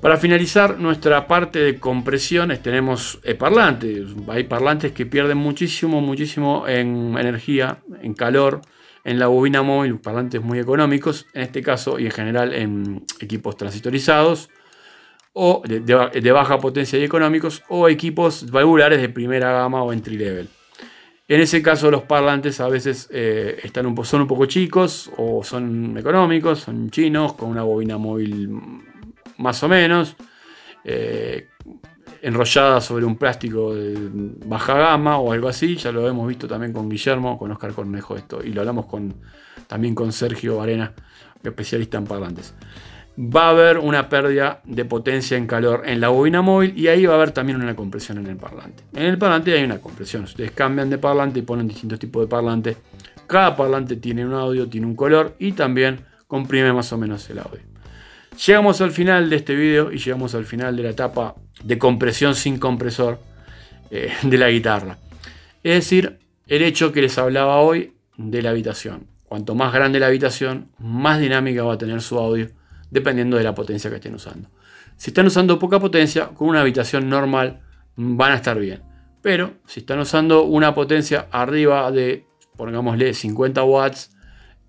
Para 0.00 0.18
finalizar 0.18 0.78
nuestra 0.78 1.26
parte 1.26 1.58
de 1.58 1.78
compresiones 1.80 2.62
tenemos 2.62 3.18
eh, 3.24 3.34
parlantes. 3.34 4.06
Hay 4.28 4.44
parlantes 4.44 4.92
que 4.92 5.06
pierden 5.06 5.38
muchísimo, 5.38 6.00
muchísimo 6.00 6.68
en 6.68 7.16
energía, 7.18 7.78
en 8.02 8.14
calor, 8.14 8.60
en 9.04 9.18
la 9.18 9.26
bobina 9.28 9.62
móvil, 9.62 9.98
parlantes 9.98 10.42
muy 10.42 10.58
económicos, 10.58 11.26
en 11.32 11.42
este 11.42 11.62
caso 11.62 11.98
y 11.98 12.06
en 12.06 12.12
general 12.12 12.52
en 12.54 13.04
equipos 13.20 13.56
transitorizados 13.56 14.50
o 15.38 15.60
de, 15.66 16.32
baja 16.32 16.58
potencia 16.58 16.98
y 16.98 17.04
económicos, 17.04 17.62
o 17.68 17.90
equipos 17.90 18.50
valvulares 18.50 19.02
de 19.02 19.10
primera 19.10 19.52
gama 19.52 19.82
o 19.82 19.92
entry 19.92 20.16
level. 20.16 20.48
En 21.28 21.40
ese 21.42 21.60
caso 21.60 21.90
los 21.90 22.04
parlantes 22.04 22.58
a 22.60 22.68
veces 22.68 23.06
eh, 23.12 23.60
están 23.62 23.94
son 24.04 24.22
un 24.22 24.26
poco 24.26 24.46
chicos 24.46 25.10
o 25.18 25.44
son 25.44 25.98
económicos, 25.98 26.60
son 26.60 26.88
chinos, 26.88 27.34
con 27.34 27.50
una 27.50 27.64
bobina 27.64 27.98
móvil 27.98 28.48
más 29.36 29.62
o 29.62 29.68
menos, 29.68 30.16
eh, 30.84 31.48
enrollada 32.22 32.80
sobre 32.80 33.04
un 33.04 33.18
plástico 33.18 33.74
de 33.74 33.94
baja 34.46 34.72
gama 34.78 35.18
o 35.18 35.32
algo 35.32 35.48
así. 35.48 35.76
Ya 35.76 35.92
lo 35.92 36.08
hemos 36.08 36.26
visto 36.26 36.48
también 36.48 36.72
con 36.72 36.88
Guillermo, 36.88 37.38
con 37.38 37.50
Oscar 37.50 37.74
Cornejo 37.74 38.16
esto, 38.16 38.42
y 38.42 38.54
lo 38.54 38.62
hablamos 38.62 38.86
también 39.66 39.94
con 39.94 40.12
Sergio 40.12 40.56
Varena, 40.56 40.94
especialista 41.44 41.98
en 41.98 42.06
parlantes 42.06 42.54
va 43.18 43.46
a 43.46 43.50
haber 43.50 43.78
una 43.78 44.08
pérdida 44.08 44.60
de 44.64 44.84
potencia 44.84 45.36
en 45.36 45.46
calor 45.46 45.82
en 45.86 46.00
la 46.00 46.08
bobina 46.08 46.42
móvil 46.42 46.76
y 46.76 46.88
ahí 46.88 47.06
va 47.06 47.14
a 47.14 47.16
haber 47.16 47.30
también 47.30 47.60
una 47.60 47.74
compresión 47.74 48.18
en 48.18 48.26
el 48.26 48.36
parlante. 48.36 48.82
En 48.94 49.04
el 49.04 49.18
parlante 49.18 49.54
hay 49.54 49.64
una 49.64 49.78
compresión. 49.78 50.24
Ustedes 50.24 50.50
cambian 50.50 50.90
de 50.90 50.98
parlante 50.98 51.38
y 51.38 51.42
ponen 51.42 51.66
distintos 51.66 51.98
tipos 51.98 52.22
de 52.22 52.28
parlante. 52.28 52.76
Cada 53.26 53.56
parlante 53.56 53.96
tiene 53.96 54.24
un 54.24 54.34
audio, 54.34 54.68
tiene 54.68 54.86
un 54.86 54.94
color 54.94 55.34
y 55.38 55.52
también 55.52 56.00
comprime 56.26 56.72
más 56.72 56.92
o 56.92 56.98
menos 56.98 57.28
el 57.30 57.38
audio. 57.38 57.60
Llegamos 58.46 58.80
al 58.82 58.90
final 58.90 59.30
de 59.30 59.36
este 59.36 59.54
video 59.54 59.90
y 59.90 59.98
llegamos 59.98 60.34
al 60.34 60.44
final 60.44 60.76
de 60.76 60.82
la 60.82 60.90
etapa 60.90 61.34
de 61.64 61.78
compresión 61.78 62.34
sin 62.34 62.58
compresor 62.58 63.18
eh, 63.90 64.12
de 64.22 64.38
la 64.38 64.50
guitarra. 64.50 64.98
Es 65.62 65.74
decir, 65.74 66.18
el 66.46 66.62
hecho 66.62 66.92
que 66.92 67.00
les 67.00 67.16
hablaba 67.16 67.56
hoy 67.60 67.94
de 68.18 68.42
la 68.42 68.50
habitación. 68.50 69.06
Cuanto 69.24 69.54
más 69.54 69.72
grande 69.72 69.98
la 69.98 70.06
habitación, 70.06 70.68
más 70.78 71.18
dinámica 71.18 71.64
va 71.64 71.74
a 71.74 71.78
tener 71.78 72.02
su 72.02 72.18
audio 72.18 72.48
dependiendo 72.90 73.36
de 73.36 73.44
la 73.44 73.54
potencia 73.54 73.90
que 73.90 73.96
estén 73.96 74.14
usando. 74.14 74.50
Si 74.96 75.10
están 75.10 75.26
usando 75.26 75.58
poca 75.58 75.78
potencia, 75.78 76.28
con 76.28 76.48
una 76.48 76.60
habitación 76.60 77.08
normal 77.08 77.60
van 77.96 78.32
a 78.32 78.36
estar 78.36 78.58
bien. 78.58 78.82
Pero 79.22 79.54
si 79.66 79.80
están 79.80 79.98
usando 79.98 80.44
una 80.44 80.74
potencia 80.74 81.26
arriba 81.30 81.90
de, 81.90 82.26
pongámosle, 82.56 83.12
50 83.12 83.62
watts 83.64 84.16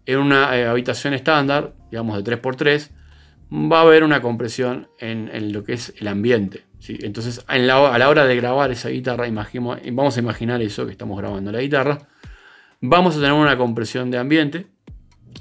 en 0.05 0.19
una 0.19 0.57
eh, 0.57 0.65
habitación 0.65 1.13
estándar, 1.13 1.73
digamos 1.91 2.21
de 2.23 2.39
3x3, 2.39 2.89
va 3.51 3.79
a 3.79 3.81
haber 3.81 4.03
una 4.03 4.21
compresión 4.21 4.89
en, 4.99 5.53
lo 5.53 5.63
que 5.63 5.73
es 5.73 5.93
el 5.99 6.07
ambiente. 6.07 6.65
Entonces, 6.87 7.43
a 7.47 7.57
la 7.57 8.09
hora 8.09 8.25
de 8.25 8.35
grabar 8.35 8.71
esa 8.71 8.89
guitarra, 8.89 9.27
vamos 9.91 10.17
a 10.17 10.19
imaginar 10.19 10.61
eso 10.61 10.85
que 10.85 10.91
estamos 10.91 11.17
grabando 11.17 11.51
la 11.51 11.61
guitarra, 11.61 11.99
vamos 12.81 13.15
a 13.15 13.19
tener 13.19 13.33
una 13.33 13.57
compresión 13.57 14.11
de 14.11 14.17
ambiente 14.17 14.67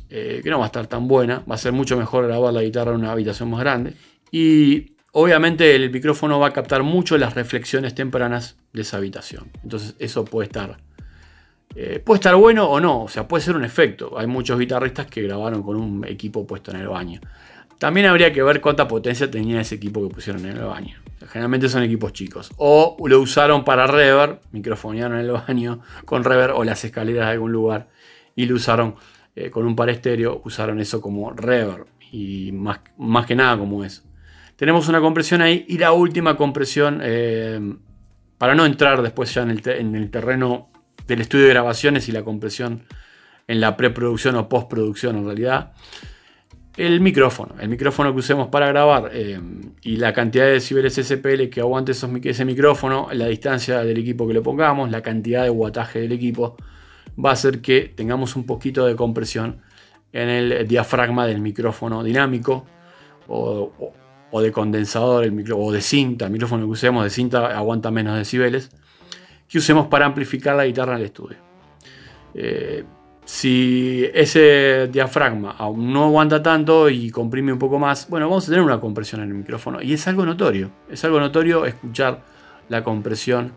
eh, 0.08 0.40
que 0.42 0.50
no 0.50 0.58
va 0.58 0.66
a 0.66 0.68
estar 0.68 0.86
tan 0.86 1.08
buena, 1.08 1.42
va 1.50 1.56
a 1.56 1.58
ser 1.58 1.72
mucho 1.72 1.96
mejor 1.96 2.26
grabar 2.26 2.52
la 2.52 2.62
guitarra 2.62 2.92
en 2.92 3.00
una 3.00 3.12
habitación 3.12 3.50
más 3.50 3.60
grande. 3.60 3.94
Y 4.30 4.94
obviamente 5.12 5.74
el 5.74 5.90
micrófono 5.90 6.38
va 6.38 6.48
a 6.48 6.52
captar 6.52 6.82
mucho 6.82 7.18
las 7.18 7.34
reflexiones 7.34 7.94
tempranas 7.94 8.56
de 8.72 8.82
esa 8.82 8.98
habitación. 8.98 9.50
Entonces 9.64 9.96
eso 9.98 10.24
puede 10.24 10.46
estar, 10.46 10.76
eh, 11.74 12.00
puede 12.04 12.18
estar 12.18 12.36
bueno 12.36 12.68
o 12.68 12.80
no, 12.80 13.02
o 13.02 13.08
sea, 13.08 13.26
puede 13.26 13.42
ser 13.42 13.56
un 13.56 13.64
efecto. 13.64 14.16
Hay 14.16 14.26
muchos 14.26 14.58
guitarristas 14.58 15.06
que 15.06 15.22
grabaron 15.22 15.62
con 15.62 15.76
un 15.76 16.04
equipo 16.06 16.46
puesto 16.46 16.70
en 16.70 16.78
el 16.78 16.88
baño. 16.88 17.20
También 17.78 18.06
habría 18.06 18.32
que 18.32 18.42
ver 18.42 18.60
cuánta 18.60 18.88
potencia 18.88 19.30
tenía 19.30 19.60
ese 19.60 19.74
equipo 19.74 20.06
que 20.06 20.14
pusieron 20.14 20.46
en 20.46 20.56
el 20.56 20.64
baño. 20.64 20.98
generalmente 21.28 21.68
son 21.68 21.82
equipos 21.82 22.12
chicos. 22.12 22.50
O 22.56 22.96
lo 23.06 23.20
usaron 23.20 23.64
para 23.64 23.86
reverb, 23.86 24.38
microfonearon 24.52 25.18
en 25.18 25.24
el 25.24 25.32
baño 25.32 25.80
con 26.04 26.22
reverb 26.24 26.56
o 26.56 26.64
las 26.64 26.84
escaleras 26.84 27.26
de 27.26 27.32
algún 27.32 27.52
lugar 27.52 27.88
y 28.36 28.46
lo 28.46 28.54
usaron 28.54 28.94
eh, 29.36 29.50
con 29.50 29.66
un 29.66 29.76
par 29.76 29.90
estéreo 29.90 30.40
usaron 30.46 30.80
eso 30.80 30.98
como 31.02 31.30
reverb 31.30 31.86
y 32.10 32.52
más, 32.52 32.80
más, 32.96 33.26
que 33.26 33.34
nada 33.34 33.58
como 33.58 33.84
eso. 33.84 34.02
Tenemos 34.56 34.88
una 34.88 34.98
compresión 35.02 35.42
ahí 35.42 35.66
y 35.68 35.76
la 35.76 35.92
última 35.92 36.38
compresión, 36.38 37.00
eh, 37.02 37.60
para 38.38 38.54
no 38.54 38.64
entrar 38.64 39.02
después 39.02 39.34
ya 39.34 39.42
en 39.42 39.50
el, 39.50 39.62
en 39.68 39.94
el, 39.94 40.10
terreno 40.10 40.70
del 41.06 41.20
estudio 41.20 41.44
de 41.44 41.50
grabaciones 41.50 42.08
y 42.08 42.12
la 42.12 42.24
compresión 42.24 42.84
en 43.46 43.60
la 43.60 43.76
preproducción 43.76 44.36
o 44.36 44.48
postproducción 44.48 45.16
en 45.16 45.26
realidad, 45.26 45.72
el 46.78 47.00
micrófono, 47.02 47.54
el 47.60 47.68
micrófono 47.68 48.12
que 48.12 48.20
usemos 48.20 48.48
para 48.48 48.68
grabar 48.68 49.10
eh, 49.12 49.38
y 49.82 49.96
la 49.96 50.14
cantidad 50.14 50.44
de 50.44 50.52
decibeles 50.52 50.94
SPL 50.94 51.50
que 51.50 51.60
aguante 51.60 51.92
ese 51.92 52.44
micrófono, 52.46 53.08
la 53.12 53.26
distancia 53.26 53.84
del 53.84 53.98
equipo 53.98 54.26
que 54.26 54.32
le 54.32 54.40
pongamos, 54.40 54.90
la 54.90 55.02
cantidad 55.02 55.42
de 55.42 55.50
wattaje 55.50 56.00
del 56.00 56.12
equipo, 56.12 56.56
va 57.22 57.30
a 57.30 57.32
hacer 57.32 57.60
que 57.60 57.92
tengamos 57.94 58.36
un 58.36 58.44
poquito 58.44 58.86
de 58.86 58.96
compresión 58.96 59.60
en 60.12 60.28
el 60.28 60.66
diafragma 60.68 61.26
del 61.26 61.40
micrófono 61.40 62.02
dinámico 62.02 62.66
o, 63.28 63.92
de 64.40 64.52
condensador 64.52 65.24
el 65.24 65.52
o 65.52 65.72
de 65.72 65.80
cinta, 65.80 66.26
el 66.26 66.32
micrófono 66.32 66.64
que 66.66 66.70
usemos 66.72 67.04
de 67.04 67.10
cinta 67.10 67.56
aguanta 67.56 67.90
menos 67.90 68.16
decibeles, 68.16 68.70
que 69.48 69.58
usemos 69.58 69.86
para 69.86 70.06
amplificar 70.06 70.54
la 70.56 70.66
guitarra 70.66 70.92
en 70.94 71.00
el 71.00 71.04
estudio. 71.06 71.38
Eh, 72.34 72.84
Si 73.24 74.08
ese 74.14 74.88
diafragma 74.92 75.50
aún 75.58 75.92
no 75.92 76.04
aguanta 76.04 76.40
tanto 76.40 76.88
y 76.88 77.10
comprime 77.10 77.52
un 77.52 77.58
poco 77.58 77.76
más, 77.76 78.08
bueno, 78.08 78.28
vamos 78.28 78.44
a 78.44 78.50
tener 78.50 78.62
una 78.62 78.78
compresión 78.78 79.20
en 79.20 79.28
el 79.30 79.34
micrófono. 79.34 79.82
Y 79.82 79.94
es 79.94 80.06
algo 80.06 80.24
notorio. 80.24 80.70
Es 80.88 81.04
algo 81.04 81.18
notorio 81.18 81.66
escuchar 81.66 82.22
la 82.68 82.84
compresión 82.84 83.52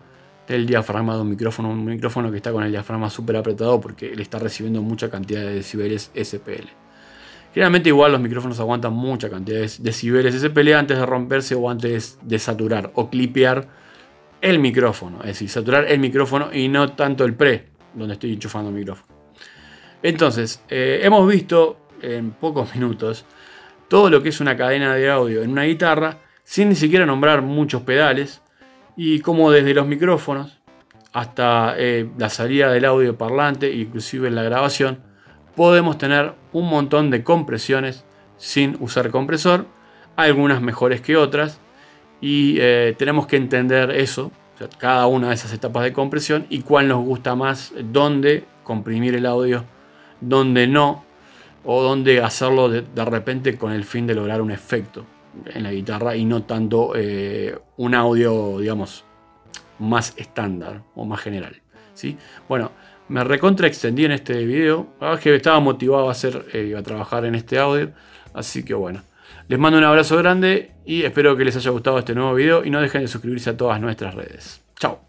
del 0.53 0.65
diafragma 0.65 1.15
de 1.15 1.21
un 1.21 1.29
micrófono. 1.29 1.69
Un 1.69 1.85
micrófono 1.85 2.31
que 2.31 2.37
está 2.37 2.51
con 2.51 2.63
el 2.63 2.71
diafragma 2.71 3.09
súper 3.09 3.37
apretado 3.37 3.79
porque 3.79 4.15
le 4.15 4.21
está 4.21 4.39
recibiendo 4.39 4.81
mucha 4.81 5.09
cantidad 5.09 5.41
de 5.41 5.55
decibeles 5.55 6.11
SPL. 6.15 6.67
Generalmente 7.53 7.89
igual 7.89 8.11
los 8.11 8.21
micrófonos 8.21 8.59
aguantan 8.59 8.93
mucha 8.93 9.29
cantidad 9.29 9.59
de 9.59 9.71
decibeles 9.79 10.35
SPL 10.35 10.73
antes 10.73 10.97
de 10.97 11.05
romperse 11.05 11.55
o 11.55 11.69
antes 11.69 12.19
de 12.21 12.37
saturar 12.39 12.91
o 12.95 13.09
clipear 13.09 13.67
el 14.41 14.59
micrófono. 14.59 15.19
Es 15.19 15.27
decir, 15.27 15.49
saturar 15.49 15.85
el 15.85 15.99
micrófono 15.99 16.49
y 16.53 16.67
no 16.67 16.93
tanto 16.93 17.25
el 17.25 17.33
pre, 17.33 17.69
donde 17.93 18.13
estoy 18.13 18.33
enchufando 18.33 18.69
el 18.69 18.75
micrófono. 18.75 19.07
Entonces, 20.01 20.63
eh, 20.69 21.01
hemos 21.03 21.27
visto 21.29 21.87
en 22.01 22.31
pocos 22.31 22.73
minutos 22.75 23.25
todo 23.87 24.09
lo 24.09 24.21
que 24.21 24.29
es 24.29 24.39
una 24.39 24.55
cadena 24.55 24.95
de 24.95 25.09
audio 25.09 25.41
en 25.41 25.51
una 25.51 25.63
guitarra 25.63 26.19
sin 26.43 26.69
ni 26.69 26.75
siquiera 26.75 27.05
nombrar 27.05 27.41
muchos 27.41 27.81
pedales 27.81 28.41
y 29.01 29.21
como 29.21 29.49
desde 29.49 29.73
los 29.73 29.87
micrófonos 29.87 30.59
hasta 31.13 31.73
eh, 31.77 32.09
la 32.17 32.29
salida 32.29 32.69
del 32.69 32.83
audio 32.83 33.17
parlante, 33.17 33.73
inclusive 33.73 34.27
en 34.27 34.35
la 34.35 34.43
grabación, 34.43 34.99
podemos 35.55 35.97
tener 35.97 36.33
un 36.51 36.67
montón 36.67 37.09
de 37.09 37.23
compresiones 37.23 38.03
sin 38.35 38.75
usar 38.81 39.09
compresor, 39.09 39.67
algunas 40.17 40.61
mejores 40.61 40.99
que 40.99 41.15
otras, 41.15 41.61
y 42.19 42.57
eh, 42.59 42.93
tenemos 42.97 43.25
que 43.25 43.37
entender 43.37 43.91
eso, 43.91 44.33
cada 44.77 45.07
una 45.07 45.29
de 45.29 45.35
esas 45.35 45.53
etapas 45.53 45.83
de 45.83 45.93
compresión 45.93 46.45
y 46.49 46.63
cuál 46.63 46.89
nos 46.89 47.01
gusta 47.05 47.35
más, 47.35 47.71
dónde 47.81 48.43
comprimir 48.65 49.15
el 49.15 49.27
audio 49.27 49.63
donde 50.19 50.67
no, 50.67 51.05
o 51.63 51.81
donde 51.81 52.21
hacerlo 52.21 52.67
de, 52.67 53.05
repente 53.05 53.57
con 53.57 53.71
el 53.71 53.85
fin 53.85 54.07
de 54.07 54.15
lograr 54.15 54.41
un 54.41 54.51
efecto 54.51 55.05
en 55.45 55.63
la 55.63 55.71
guitarra 55.71 56.15
y 56.15 56.25
no 56.25 56.43
tanto 56.43 56.93
eh, 56.95 57.57
un 57.77 57.95
audio, 57.95 58.59
digamos, 58.59 59.03
más 59.79 60.13
estándar 60.17 60.83
o 60.95 61.05
más 61.05 61.21
general. 61.21 61.61
¿sí? 61.93 62.17
Bueno, 62.47 62.71
me 63.07 63.23
recontra 63.23 63.67
extendí 63.67 64.05
en 64.05 64.11
este 64.11 64.45
video, 64.45 64.87
que 65.21 65.35
estaba 65.35 65.59
motivado 65.59 66.09
a 66.09 66.11
hacer, 66.11 66.45
eh, 66.53 66.75
a 66.77 66.83
trabajar 66.83 67.25
en 67.25 67.35
este 67.35 67.59
audio, 67.59 67.91
así 68.33 68.63
que 68.63 68.73
bueno. 68.73 69.01
Les 69.47 69.57
mando 69.57 69.79
un 69.79 69.83
abrazo 69.83 70.15
grande 70.17 70.71
y 70.85 71.03
espero 71.03 71.35
que 71.35 71.43
les 71.43 71.55
haya 71.55 71.71
gustado 71.71 71.97
este 71.97 72.13
nuevo 72.13 72.35
video 72.35 72.63
y 72.63 72.69
no 72.69 72.79
dejen 72.81 73.01
de 73.01 73.07
suscribirse 73.07 73.49
a 73.49 73.57
todas 73.57 73.81
nuestras 73.81 74.13
redes. 74.13 74.61
Chao. 74.77 75.08